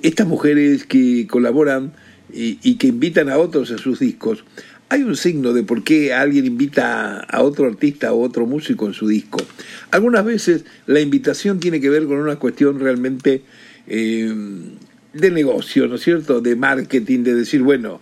estas 0.00 0.26
mujeres 0.26 0.86
que 0.86 1.26
colaboran 1.26 1.92
y, 2.32 2.58
y 2.62 2.76
que 2.76 2.88
invitan 2.88 3.28
a 3.28 3.38
otros 3.38 3.70
a 3.70 3.78
sus 3.78 4.00
discos, 4.00 4.44
hay 4.90 5.02
un 5.02 5.16
signo 5.16 5.52
de 5.52 5.62
por 5.62 5.84
qué 5.84 6.14
alguien 6.14 6.46
invita 6.46 7.20
a 7.20 7.42
otro 7.42 7.66
artista 7.66 8.12
o 8.12 8.22
otro 8.22 8.46
músico 8.46 8.86
en 8.86 8.94
su 8.94 9.06
disco. 9.06 9.40
Algunas 9.90 10.24
veces 10.24 10.64
la 10.86 11.00
invitación 11.00 11.60
tiene 11.60 11.80
que 11.80 11.90
ver 11.90 12.06
con 12.06 12.18
una 12.18 12.36
cuestión 12.36 12.80
realmente 12.80 13.42
eh, 13.86 14.32
de 15.12 15.30
negocio, 15.30 15.86
¿no 15.88 15.96
es 15.96 16.02
cierto? 16.02 16.40
De 16.40 16.56
marketing, 16.56 17.22
de 17.22 17.34
decir, 17.34 17.62
bueno, 17.62 18.00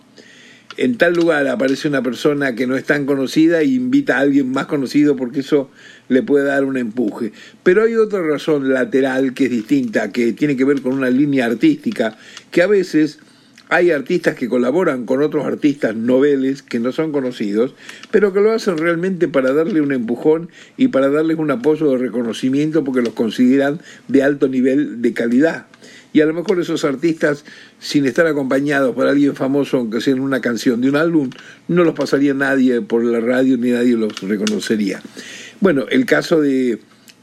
en 0.77 0.97
tal 0.97 1.13
lugar 1.13 1.47
aparece 1.47 1.87
una 1.87 2.03
persona 2.03 2.55
que 2.55 2.67
no 2.67 2.77
es 2.77 2.85
tan 2.85 3.05
conocida 3.05 3.63
y 3.63 3.75
invita 3.75 4.17
a 4.17 4.21
alguien 4.21 4.51
más 4.51 4.67
conocido 4.67 5.15
porque 5.15 5.39
eso 5.39 5.69
le 6.07 6.23
puede 6.23 6.45
dar 6.45 6.63
un 6.63 6.77
empuje. 6.77 7.33
Pero 7.63 7.83
hay 7.83 7.95
otra 7.95 8.21
razón 8.21 8.71
lateral 8.71 9.33
que 9.33 9.45
es 9.45 9.51
distinta, 9.51 10.11
que 10.11 10.33
tiene 10.33 10.55
que 10.55 10.65
ver 10.65 10.81
con 10.81 10.93
una 10.93 11.09
línea 11.09 11.47
artística, 11.47 12.17
que 12.51 12.61
a 12.61 12.67
veces 12.67 13.19
hay 13.69 13.91
artistas 13.91 14.35
que 14.35 14.47
colaboran 14.47 15.05
con 15.05 15.21
otros 15.21 15.45
artistas 15.45 15.95
noveles 15.95 16.61
que 16.61 16.79
no 16.79 16.91
son 16.91 17.11
conocidos, 17.11 17.73
pero 18.11 18.33
que 18.33 18.39
lo 18.39 18.51
hacen 18.51 18.77
realmente 18.77 19.27
para 19.27 19.53
darle 19.53 19.81
un 19.81 19.91
empujón 19.91 20.49
y 20.77 20.87
para 20.87 21.09
darles 21.09 21.37
un 21.37 21.51
apoyo 21.51 21.91
de 21.91 21.97
reconocimiento 21.97 22.83
porque 22.83 23.01
los 23.01 23.13
consideran 23.13 23.81
de 24.07 24.23
alto 24.23 24.47
nivel 24.47 25.01
de 25.01 25.13
calidad. 25.13 25.67
Y 26.13 26.21
a 26.21 26.25
lo 26.25 26.33
mejor 26.33 26.59
esos 26.59 26.85
artistas, 26.85 27.43
sin 27.79 28.05
estar 28.05 28.25
acompañados 28.25 28.95
por 28.95 29.07
alguien 29.07 29.35
famoso, 29.35 29.77
aunque 29.77 30.01
sea 30.01 30.13
en 30.13 30.21
una 30.21 30.41
canción 30.41 30.81
de 30.81 30.89
un 30.89 30.95
álbum, 30.95 31.29
no 31.67 31.83
los 31.83 31.93
pasaría 31.93 32.33
nadie 32.33 32.81
por 32.81 33.03
la 33.03 33.19
radio 33.19 33.57
ni 33.57 33.71
nadie 33.71 33.97
los 33.97 34.21
reconocería. 34.21 35.01
Bueno, 35.59 35.85
el 35.89 36.05
caso 36.05 36.41
de, 36.41 36.79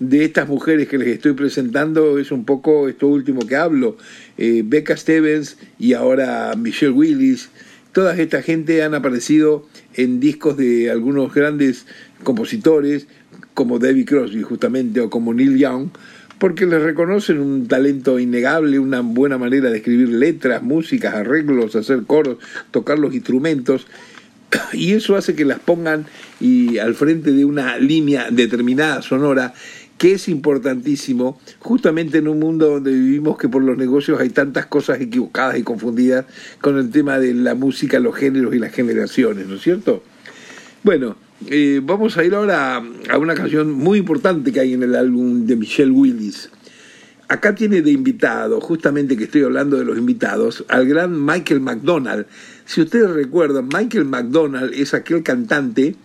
de 0.08 0.24
estas 0.24 0.48
mujeres 0.48 0.88
que 0.88 0.98
les 0.98 1.08
estoy 1.08 1.32
presentando 1.32 2.18
es 2.18 2.30
un 2.32 2.44
poco 2.44 2.88
esto 2.88 3.06
último 3.08 3.46
que 3.46 3.56
hablo. 3.56 3.96
Eh, 4.38 4.62
Becca 4.64 4.96
Stevens 4.96 5.56
y 5.78 5.94
ahora 5.94 6.54
Michelle 6.56 6.92
Willis. 6.92 7.50
Toda 7.92 8.16
esta 8.16 8.42
gente 8.42 8.82
han 8.82 8.94
aparecido 8.94 9.66
en 9.94 10.20
discos 10.20 10.56
de 10.56 10.90
algunos 10.90 11.32
grandes 11.32 11.86
compositores, 12.24 13.06
como 13.54 13.78
David 13.78 14.06
Crosby 14.06 14.42
justamente, 14.42 15.00
o 15.00 15.10
como 15.10 15.32
Neil 15.32 15.56
Young, 15.58 15.90
porque 16.38 16.66
les 16.66 16.82
reconocen 16.82 17.38
un 17.38 17.68
talento 17.68 18.18
innegable, 18.18 18.80
una 18.80 19.00
buena 19.00 19.38
manera 19.38 19.70
de 19.70 19.76
escribir 19.76 20.08
letras, 20.08 20.62
músicas, 20.62 21.14
arreglos, 21.14 21.76
hacer 21.76 22.02
coros, 22.02 22.38
tocar 22.72 22.98
los 22.98 23.14
instrumentos, 23.14 23.86
y 24.72 24.92
eso 24.92 25.16
hace 25.16 25.34
que 25.34 25.44
las 25.44 25.60
pongan 25.60 26.06
y 26.40 26.78
al 26.78 26.94
frente 26.94 27.32
de 27.32 27.44
una 27.44 27.78
línea 27.78 28.28
determinada 28.30 29.02
sonora 29.02 29.54
que 29.98 30.12
es 30.12 30.28
importantísimo 30.28 31.38
justamente 31.60 32.18
en 32.18 32.28
un 32.28 32.38
mundo 32.38 32.68
donde 32.68 32.92
vivimos 32.92 33.38
que 33.38 33.48
por 33.48 33.62
los 33.62 33.76
negocios 33.76 34.20
hay 34.20 34.30
tantas 34.30 34.66
cosas 34.66 35.00
equivocadas 35.00 35.58
y 35.58 35.62
confundidas 35.62 36.26
con 36.60 36.78
el 36.78 36.90
tema 36.90 37.18
de 37.18 37.34
la 37.34 37.54
música, 37.54 38.00
los 38.00 38.16
géneros 38.16 38.54
y 38.54 38.58
las 38.58 38.72
generaciones, 38.72 39.46
¿no 39.46 39.54
es 39.54 39.62
cierto? 39.62 40.02
Bueno, 40.82 41.16
eh, 41.48 41.80
vamos 41.82 42.16
a 42.16 42.24
ir 42.24 42.34
ahora 42.34 42.82
a 43.10 43.18
una 43.18 43.34
canción 43.34 43.72
muy 43.72 43.98
importante 43.98 44.52
que 44.52 44.60
hay 44.60 44.74
en 44.74 44.82
el 44.82 44.94
álbum 44.94 45.46
de 45.46 45.56
Michelle 45.56 45.90
Willis. 45.90 46.50
Acá 47.28 47.54
tiene 47.54 47.80
de 47.80 47.90
invitado, 47.90 48.60
justamente 48.60 49.16
que 49.16 49.24
estoy 49.24 49.42
hablando 49.42 49.78
de 49.78 49.84
los 49.84 49.96
invitados, 49.96 50.64
al 50.68 50.86
gran 50.86 51.24
Michael 51.24 51.60
McDonald. 51.60 52.26
Si 52.66 52.82
ustedes 52.82 53.10
recuerdan, 53.10 53.68
Michael 53.72 54.04
McDonald 54.04 54.74
es 54.74 54.92
aquel 54.92 55.22
cantante 55.22 55.96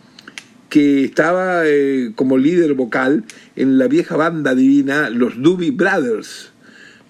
que 0.69 1.03
estaba 1.03 1.63
eh, 1.65 2.11
como 2.15 2.37
líder 2.37 2.73
vocal 2.75 3.23
en 3.55 3.77
la 3.77 3.87
vieja 3.87 4.15
banda 4.15 4.55
divina, 4.55 5.09
los 5.09 5.41
Doobie 5.41 5.71
Brothers. 5.71 6.51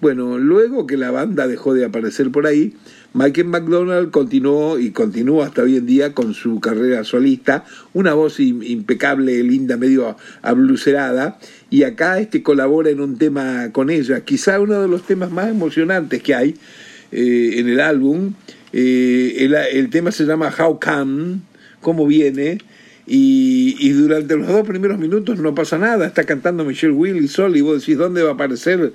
Bueno, 0.02 0.38
luego 0.38 0.88
que 0.88 0.96
la 0.96 1.12
banda 1.12 1.46
dejó 1.46 1.74
de 1.74 1.84
aparecer 1.84 2.32
por 2.32 2.48
ahí, 2.48 2.74
Michael 3.12 3.48
McDonald 3.48 4.12
continuó 4.12 4.80
y 4.80 4.92
continúa 4.92 5.48
hasta 5.48 5.64
hoy 5.64 5.76
en 5.76 5.86
día 5.86 6.14
con 6.14 6.34
su 6.34 6.62
carrera 6.62 7.04
solista, 7.04 7.66
una 7.92 8.14
voz 8.14 8.40
im- 8.40 8.64
impecable, 8.66 9.44
linda, 9.44 9.76
medio 9.76 10.16
ablucerada, 10.42 11.38
y 11.70 11.84
acá 11.84 12.20
este 12.20 12.44
colabora 12.44 12.92
en 12.92 13.02
un 13.02 13.18
tema 13.18 13.72
con 13.74 13.90
ella, 13.90 14.22
quizá 14.22 14.62
uno 14.62 14.82
de 14.82 14.88
los 14.88 15.06
temas 15.06 15.32
más 15.32 15.50
emocionantes 15.50 16.24
que 16.24 16.34
hay 16.34 16.56
eh, 17.12 17.56
en 17.58 17.68
el 17.68 17.82
álbum. 17.82 18.36
Eh, 18.72 19.38
el, 19.40 19.56
el 19.56 19.90
tema 19.90 20.12
se 20.12 20.26
llama 20.26 20.54
How 20.58 20.80
Come, 20.80 21.40
cómo 21.82 22.06
viene, 22.06 22.60
y, 23.12 23.76
y 23.80 23.90
durante 23.90 24.38
los 24.38 24.48
dos 24.48 24.68
primeros 24.68 25.00
minutos 25.00 25.40
no 25.40 25.56
pasa 25.56 25.80
nada, 25.80 26.06
está 26.06 26.26
cantando 26.26 26.64
Michelle 26.64 26.94
Willis 26.94 27.32
sola 27.32 27.58
y 27.58 27.62
vos 27.62 27.80
decís, 27.80 27.98
¿dónde 27.98 28.22
va 28.22 28.30
a 28.30 28.34
aparecer? 28.34 28.94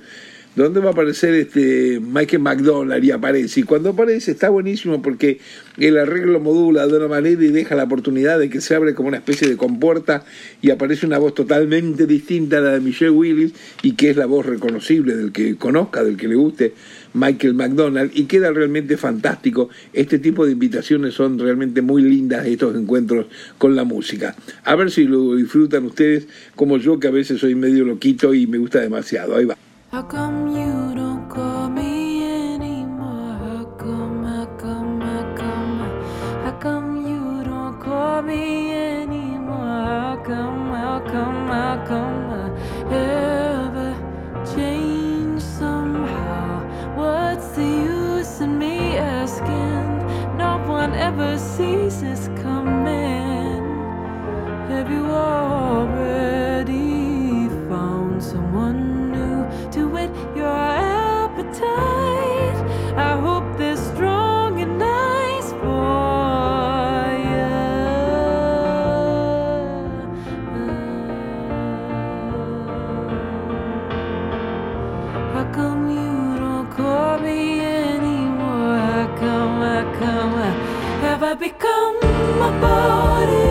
¿Dónde 0.55 0.79
va 0.79 0.87
a 0.87 0.91
aparecer 0.93 1.33
este 1.33 1.99
Michael 1.99 2.41
McDonald? 2.41 3.03
Y 3.03 3.11
aparece. 3.11 3.59
Y 3.59 3.63
cuando 3.63 3.89
aparece 3.89 4.31
está 4.31 4.47
buenísimo 4.47 5.01
porque 5.01 5.39
el 5.77 5.97
arreglo 5.97 6.39
modula 6.39 6.87
de 6.87 6.95
una 6.95 7.09
manera 7.09 7.43
y 7.43 7.49
deja 7.49 7.75
la 7.75 7.83
oportunidad 7.83 8.39
de 8.39 8.49
que 8.49 8.61
se 8.61 8.73
abre 8.73 8.95
como 8.95 9.09
una 9.09 9.17
especie 9.17 9.49
de 9.49 9.57
compuerta 9.57 10.23
y 10.61 10.69
aparece 10.69 11.05
una 11.05 11.17
voz 11.17 11.33
totalmente 11.35 12.07
distinta 12.07 12.59
a 12.59 12.61
la 12.61 12.71
de 12.71 12.79
Michelle 12.79 13.11
Willis 13.11 13.51
y 13.83 13.95
que 13.95 14.11
es 14.11 14.15
la 14.15 14.27
voz 14.27 14.45
reconocible 14.45 15.17
del 15.17 15.33
que 15.33 15.57
conozca, 15.57 16.05
del 16.05 16.15
que 16.15 16.29
le 16.29 16.35
guste 16.35 16.73
Michael 17.15 17.53
McDonald 17.55 18.11
y 18.13 18.25
queda 18.25 18.51
realmente 18.51 18.97
fantástico. 18.97 19.69
Este 19.93 20.19
tipo 20.19 20.45
de 20.45 20.51
invitaciones 20.51 21.13
son 21.15 21.39
realmente 21.39 21.81
muy 21.81 22.03
lindas 22.03 22.45
estos 22.45 22.75
encuentros 22.75 23.25
con 23.57 23.75
la 23.75 23.83
música. 23.85 24.35
A 24.65 24.75
ver 24.75 24.91
si 24.91 25.05
lo 25.05 25.35
disfrutan 25.35 25.85
ustedes 25.85 26.27
como 26.55 26.77
yo 26.77 26.99
que 26.99 27.07
a 27.07 27.11
veces 27.11 27.39
soy 27.39 27.55
medio 27.55 27.85
loquito 27.85 28.33
y 28.33 28.45
me 28.45 28.57
gusta 28.57 28.81
demasiado. 28.81 29.35
Ahí 29.35 29.45
va. 29.45 29.55
Asking? 48.97 50.37
No 50.37 50.57
one 50.67 50.93
ever 50.93 51.37
sees 51.37 52.01
this 52.01 52.27
coming. 52.41 53.63
Have 54.69 54.89
you 54.91 55.05
already 55.05 56.79
found 57.69 58.21
someone 58.23 59.11
new 59.11 59.45
to 59.71 59.87
whet 59.87 60.09
your 60.35 60.47
appetite? 60.47 61.65
I 62.97 63.17
hope 63.19 63.57
they're 63.57 63.77
strong 63.77 64.61
and 64.61 64.77
nice 64.79 65.51
for 65.51 67.17
you. 67.31 67.55
How 75.33 75.45
come 75.53 75.89
you 75.89 76.24
come, 79.93 79.99
how 80.01 80.29
come, 80.35 80.55
have 81.01 81.23
I 81.23 81.33
become 81.33 81.97
about 81.97 83.29
you? 83.29 83.44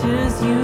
touches 0.00 0.42
you 0.42 0.59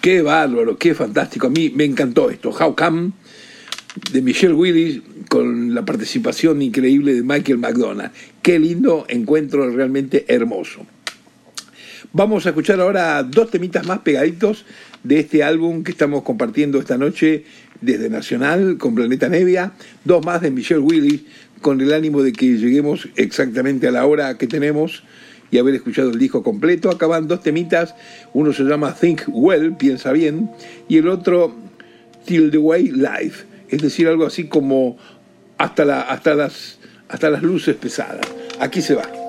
Qué 0.00 0.22
bárbaro, 0.22 0.78
qué 0.78 0.94
fantástico. 0.94 1.48
A 1.48 1.50
mí 1.50 1.70
me 1.74 1.84
encantó 1.84 2.30
esto. 2.30 2.48
How 2.50 2.74
Come 2.74 3.12
de 4.10 4.22
Michelle 4.22 4.54
Willis 4.54 5.02
con 5.28 5.74
la 5.74 5.84
participación 5.84 6.62
increíble 6.62 7.12
de 7.12 7.22
Michael 7.22 7.58
McDonald. 7.58 8.10
Qué 8.40 8.58
lindo 8.58 9.04
encuentro, 9.08 9.68
realmente 9.68 10.24
hermoso. 10.28 10.86
Vamos 12.14 12.46
a 12.46 12.48
escuchar 12.48 12.80
ahora 12.80 13.22
dos 13.22 13.50
temitas 13.50 13.86
más 13.86 13.98
pegaditos 13.98 14.64
de 15.02 15.20
este 15.20 15.42
álbum 15.42 15.84
que 15.84 15.92
estamos 15.92 16.22
compartiendo 16.22 16.78
esta 16.78 16.96
noche 16.96 17.44
desde 17.82 18.08
Nacional 18.08 18.78
con 18.78 18.94
Planeta 18.94 19.28
Nevia. 19.28 19.74
Dos 20.04 20.24
más 20.24 20.40
de 20.40 20.50
Michelle 20.50 20.80
Willis 20.80 21.24
con 21.60 21.78
el 21.82 21.92
ánimo 21.92 22.22
de 22.22 22.32
que 22.32 22.56
lleguemos 22.56 23.10
exactamente 23.16 23.86
a 23.86 23.90
la 23.90 24.06
hora 24.06 24.38
que 24.38 24.46
tenemos 24.46 25.02
y 25.50 25.58
haber 25.58 25.74
escuchado 25.74 26.10
el 26.10 26.18
disco 26.18 26.42
completo. 26.42 26.90
Acaban 26.90 27.28
dos 27.28 27.42
temitas. 27.42 27.94
Uno 28.32 28.52
se 28.52 28.64
llama 28.64 28.94
Think 28.94 29.22
Well, 29.28 29.76
piensa 29.76 30.12
bien, 30.12 30.50
y 30.88 30.98
el 30.98 31.08
otro 31.08 31.54
Till 32.24 32.50
the 32.50 32.58
Way 32.58 32.92
Life. 32.92 33.44
Es 33.68 33.82
decir, 33.82 34.08
algo 34.08 34.26
así 34.26 34.44
como 34.44 34.98
hasta, 35.58 35.84
la, 35.84 36.02
hasta, 36.02 36.34
las, 36.34 36.78
hasta 37.08 37.30
las 37.30 37.42
luces 37.42 37.76
pesadas. 37.76 38.26
Aquí 38.58 38.82
se 38.82 38.94
va. 38.94 39.19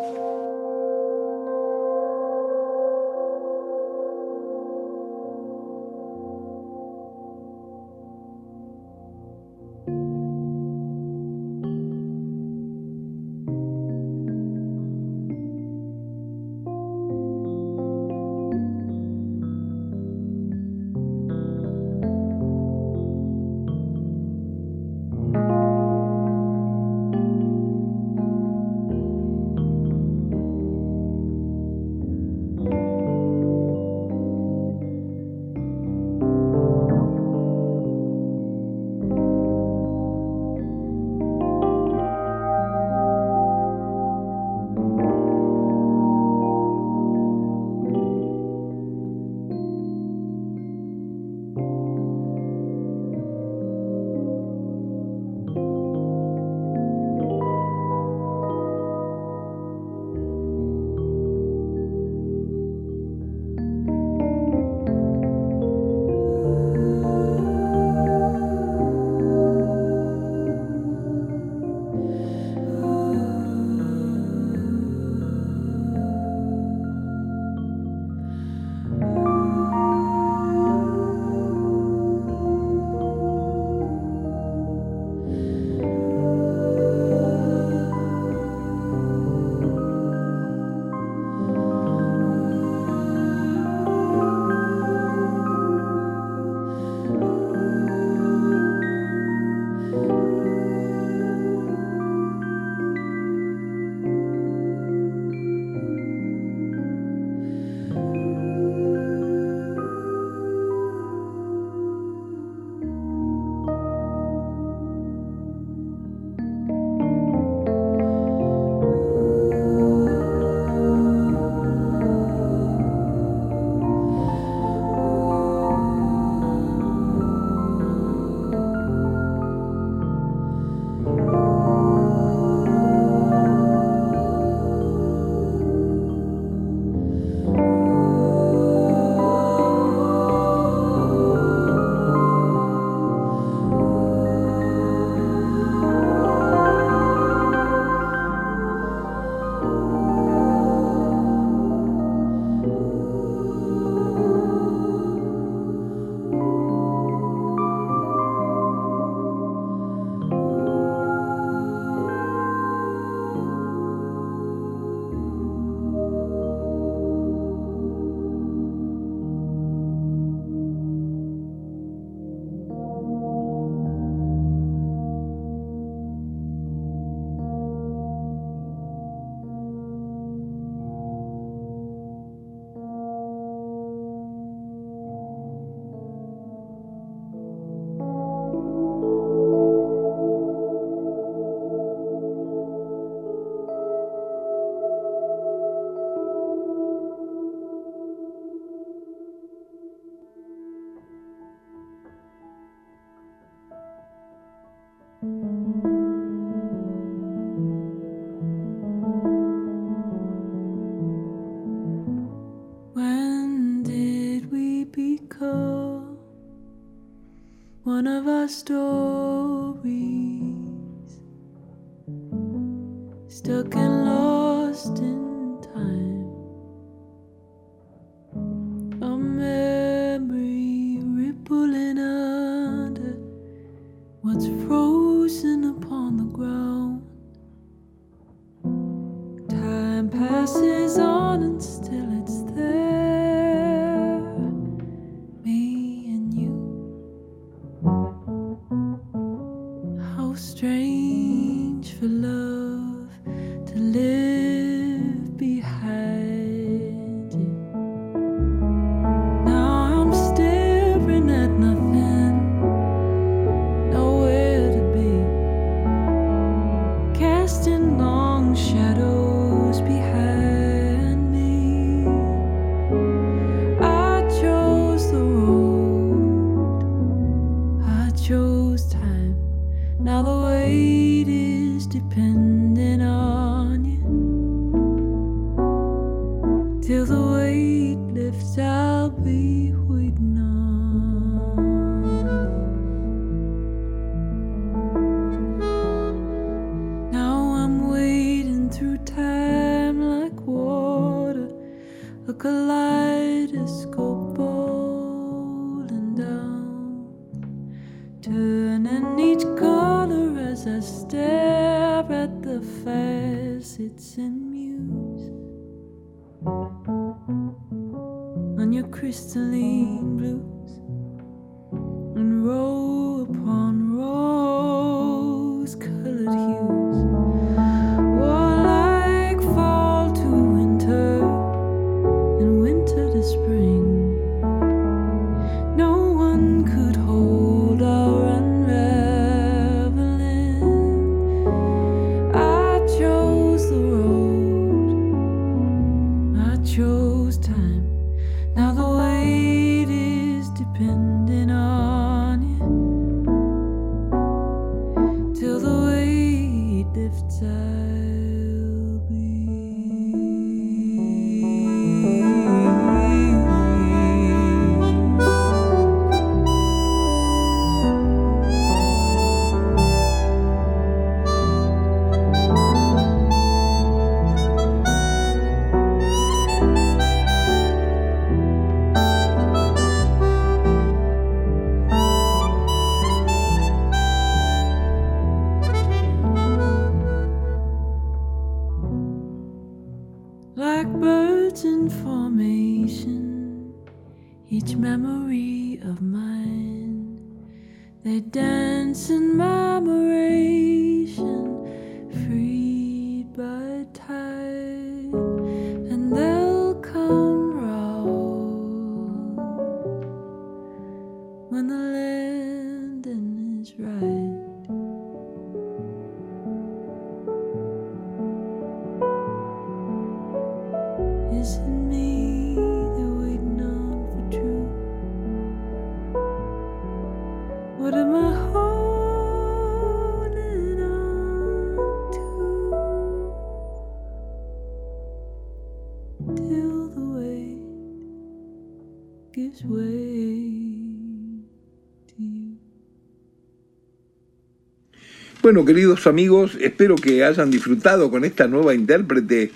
Bueno, 445.52 445.66
queridos 445.66 446.08
amigos, 446.08 446.58
espero 446.62 446.95
que 446.95 447.26
hayan 447.26 447.52
disfrutado 447.52 448.10
con 448.10 448.24
esta 448.24 448.47
nueva 448.47 448.74
intérprete, 448.74 449.52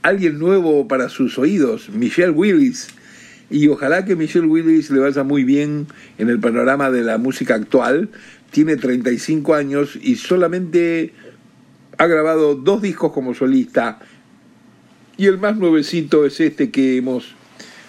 alguien 0.00 0.38
nuevo 0.38 0.88
para 0.88 1.10
sus 1.10 1.38
oídos, 1.38 1.90
Michelle 1.90 2.30
Willis. 2.30 2.88
Y 3.50 3.68
ojalá 3.68 4.06
que 4.06 4.16
Michelle 4.16 4.46
Willis 4.46 4.90
le 4.90 5.00
vaya 5.00 5.24
muy 5.24 5.44
bien 5.44 5.86
en 6.16 6.30
el 6.30 6.40
panorama 6.40 6.90
de 6.90 7.02
la 7.02 7.18
música 7.18 7.56
actual. 7.56 8.08
Tiene 8.52 8.76
35 8.76 9.54
años 9.54 9.98
y 10.00 10.16
solamente 10.16 11.12
ha 11.98 12.06
grabado 12.06 12.54
dos 12.54 12.80
discos 12.80 13.12
como 13.12 13.34
solista. 13.34 13.98
Y 15.18 15.26
el 15.26 15.36
más 15.36 15.58
nuevecito 15.58 16.24
es 16.24 16.40
este 16.40 16.70
que 16.70 16.96
hemos 16.96 17.34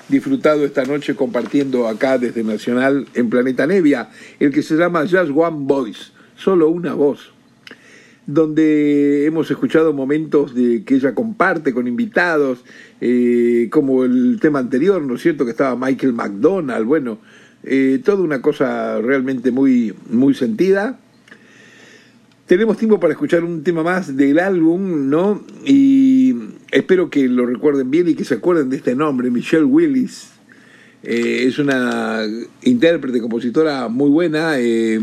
disfrutado 0.09 0.65
esta 0.65 0.83
noche 0.83 1.15
compartiendo 1.15 1.87
acá 1.87 2.17
desde 2.17 2.43
Nacional 2.43 3.07
en 3.13 3.29
Planeta 3.29 3.65
Nevia, 3.65 4.09
el 4.41 4.51
que 4.51 4.61
se 4.61 4.75
llama 4.75 5.03
Just 5.03 5.31
One 5.33 5.59
Voice, 5.61 6.18
solo 6.39 6.69
una 6.69 6.93
voz, 6.93 7.31
donde 8.25 9.25
hemos 9.25 9.51
escuchado 9.51 9.93
momentos 9.93 10.55
de 10.55 10.83
que 10.83 10.95
ella 10.95 11.13
comparte 11.13 11.73
con 11.73 11.87
invitados, 11.87 12.63
eh, 13.01 13.67
como 13.71 14.03
el 14.05 14.39
tema 14.41 14.59
anterior, 14.59 15.01
¿no 15.01 15.15
es 15.15 15.21
cierto? 15.21 15.43
Que 15.45 15.51
estaba 15.51 15.75
Michael 15.75 16.13
McDonald, 16.13 16.85
bueno, 16.85 17.19
eh, 17.63 17.99
toda 18.03 18.23
una 18.23 18.41
cosa 18.41 19.01
realmente 19.01 19.51
muy, 19.51 19.93
muy 20.09 20.33
sentida. 20.33 20.99
Tenemos 22.45 22.77
tiempo 22.77 22.99
para 22.99 23.13
escuchar 23.13 23.43
un 23.43 23.63
tema 23.63 23.83
más 23.83 24.15
del 24.15 24.39
álbum, 24.39 25.09
¿no? 25.09 25.43
Y 25.65 26.35
espero 26.71 27.09
que 27.09 27.27
lo 27.27 27.45
recuerden 27.45 27.91
bien 27.91 28.07
y 28.07 28.15
que 28.15 28.23
se 28.23 28.35
acuerden 28.35 28.69
de 28.69 28.77
este 28.77 28.95
nombre, 28.95 29.29
Michelle 29.29 29.65
Willis. 29.65 30.31
Eh, 31.03 31.45
es 31.47 31.59
una 31.59 32.25
intérprete, 32.63 33.21
compositora 33.21 33.87
muy 33.87 34.09
buena, 34.09 34.59
eh, 34.59 34.99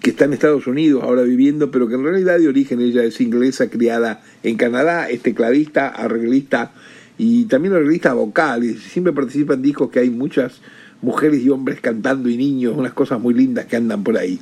que 0.00 0.10
está 0.10 0.24
en 0.24 0.32
Estados 0.32 0.66
Unidos 0.66 1.02
ahora 1.02 1.22
viviendo, 1.22 1.70
pero 1.70 1.88
que 1.88 1.94
en 1.94 2.04
realidad 2.04 2.38
de 2.38 2.48
origen 2.48 2.80
ella 2.80 3.04
es 3.04 3.20
inglesa, 3.20 3.70
criada 3.70 4.22
en 4.42 4.56
Canadá, 4.56 5.08
es 5.08 5.22
tecladista, 5.22 5.88
arreglista 5.88 6.72
y 7.18 7.44
también 7.44 7.74
arreglista 7.74 8.12
vocal. 8.14 8.64
Y 8.64 8.74
siempre 8.74 9.12
participa 9.12 9.54
en 9.54 9.62
discos 9.62 9.90
que 9.90 10.00
hay 10.00 10.10
muchas 10.10 10.60
mujeres 11.02 11.40
y 11.40 11.48
hombres 11.48 11.80
cantando 11.80 12.28
y 12.28 12.36
niños, 12.36 12.74
unas 12.76 12.92
cosas 12.92 13.20
muy 13.20 13.34
lindas 13.34 13.66
que 13.66 13.76
andan 13.76 14.04
por 14.04 14.18
ahí. 14.18 14.38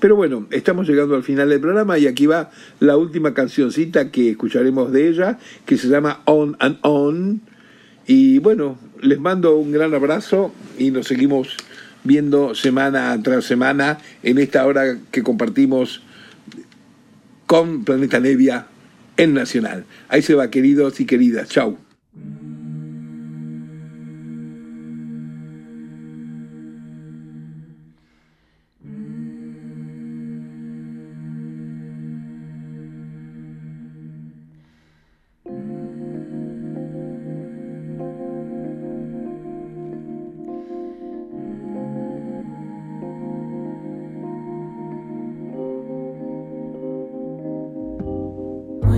Pero 0.00 0.16
bueno, 0.16 0.46
estamos 0.50 0.86
llegando 0.86 1.14
al 1.14 1.22
final 1.22 1.48
del 1.48 1.60
programa 1.60 1.98
y 1.98 2.06
aquí 2.06 2.26
va 2.26 2.50
la 2.80 2.96
última 2.96 3.32
cancioncita 3.32 4.10
que 4.10 4.30
escucharemos 4.30 4.92
de 4.92 5.08
ella, 5.08 5.38
que 5.64 5.78
se 5.78 5.88
llama 5.88 6.20
On 6.26 6.56
and 6.58 6.78
On. 6.82 7.40
Y 8.06 8.38
bueno, 8.38 8.78
les 9.00 9.18
mando 9.18 9.56
un 9.56 9.72
gran 9.72 9.94
abrazo 9.94 10.52
y 10.78 10.90
nos 10.90 11.06
seguimos 11.06 11.56
viendo 12.04 12.54
semana 12.54 13.20
tras 13.22 13.44
semana 13.44 13.98
en 14.22 14.38
esta 14.38 14.64
hora 14.66 14.98
que 15.10 15.22
compartimos 15.22 16.02
con 17.46 17.84
Planeta 17.84 18.20
Nevia 18.20 18.66
en 19.16 19.34
Nacional. 19.34 19.84
Ahí 20.08 20.22
se 20.22 20.34
va, 20.34 20.50
queridos 20.50 21.00
y 21.00 21.06
queridas. 21.06 21.48
Chau. 21.48 21.83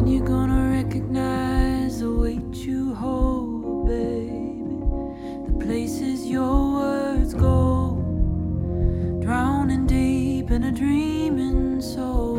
you're 0.08 0.24
gonna 0.24 0.70
recognize 0.70 1.98
the 1.98 2.12
weight 2.12 2.54
you 2.54 2.94
hold, 2.94 3.86
baby. 3.88 4.62
The 5.48 5.64
places 5.64 6.26
your 6.26 6.72
words 6.74 7.34
go, 7.34 7.96
drowning 9.20 9.86
deep 9.86 10.50
in 10.52 10.64
a 10.64 10.70
dreaming 10.72 11.80
soul. 11.80 12.35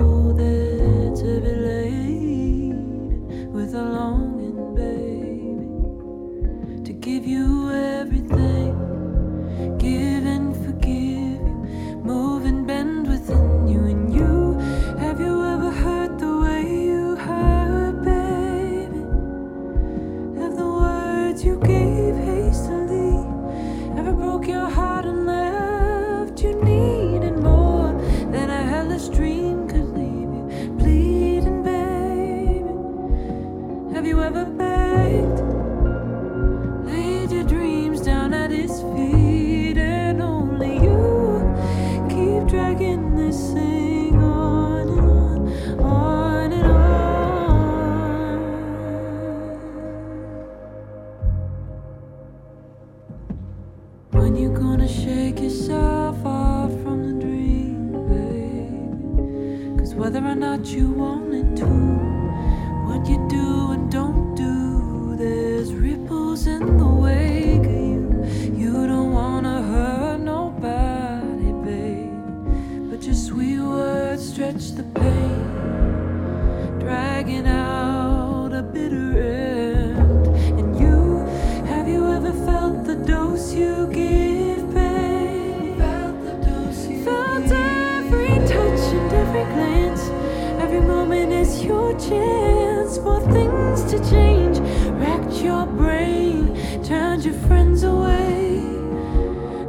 Your 91.64 91.92
chance 92.00 92.98
for 93.00 93.20
things 93.32 93.84
to 93.92 93.98
change. 94.10 94.60
wrecked 95.00 95.42
your 95.42 95.66
brain, 95.66 96.56
turned 96.84 97.26
your 97.26 97.34
friends 97.34 97.84
away. 97.84 98.62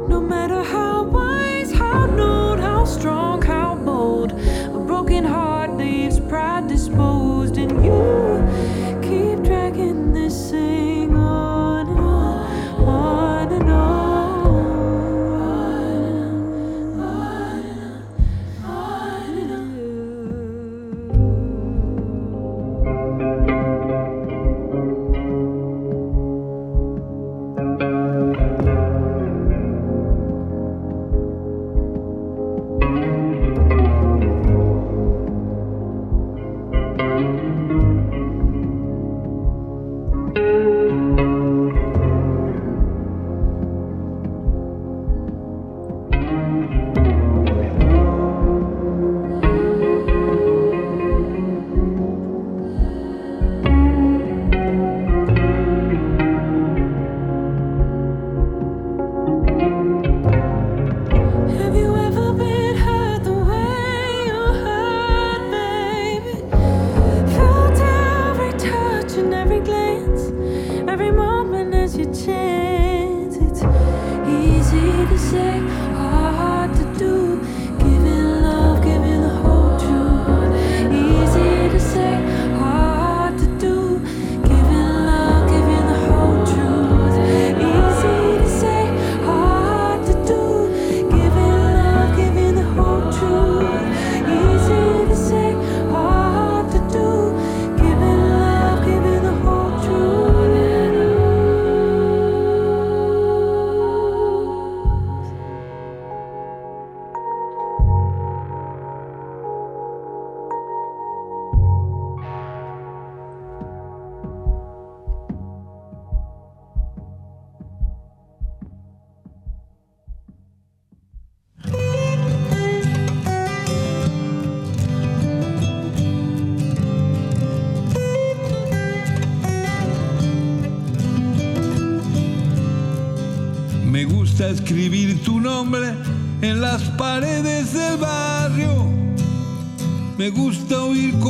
No 0.07 0.21
matter 0.21 0.63
how. 0.63 0.88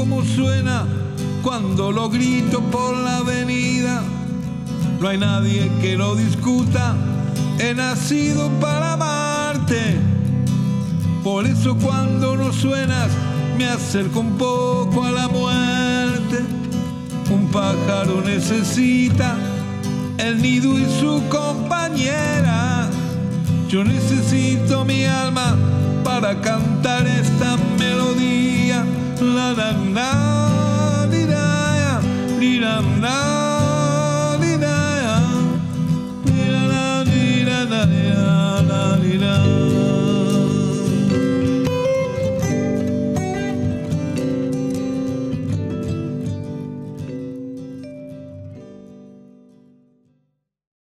cómo 0.10 0.26
suena 0.26 0.86
cuando 1.44 1.92
lo 1.92 2.10
grito 2.10 2.62
por 2.72 2.98
la 2.98 3.18
avenida. 3.18 4.02
No 5.00 5.08
hay 5.08 5.18
nadie 5.18 5.72
que 5.82 5.96
lo 5.96 6.16
discuta, 6.16 6.96
he 7.60 7.74
nacido 7.74 8.50
para 8.60 8.94
amarte. 8.94 9.98
Por 11.24 11.46
eso 11.46 11.76
cuando 11.76 12.36
no 12.36 12.52
suenas 12.52 13.10
me 13.58 13.68
acerco 13.68 14.22
un 14.22 14.38
poco 14.38 15.04
a 15.04 15.12
la 15.12 15.28
muerte. 15.28 16.40
Un 17.30 17.48
pájaro 17.52 18.22
necesita 18.22 19.36
el 20.18 20.42
nido 20.42 20.78
y 20.78 20.86
su 21.00 21.22
compañera. 21.30 22.90
Yo 23.68 23.84
necesito 23.84 24.84
mi 24.86 25.06
alma 25.06 25.56
para 26.04 26.42
cantar 26.42 27.06
esta 27.06 27.58
melodía. 27.78 28.59
la 29.22 29.54
da 29.54 29.72
da 29.94 30.12
di 31.12 31.26
da 31.26 31.46
ya 31.82 31.94
di 32.40 32.60
di 34.42 34.54
da 34.64 34.78
ya 35.06 35.18
di 36.26 36.42
di 37.10 37.26
da 37.72 37.82
ya 38.08 38.96
di 39.04 39.69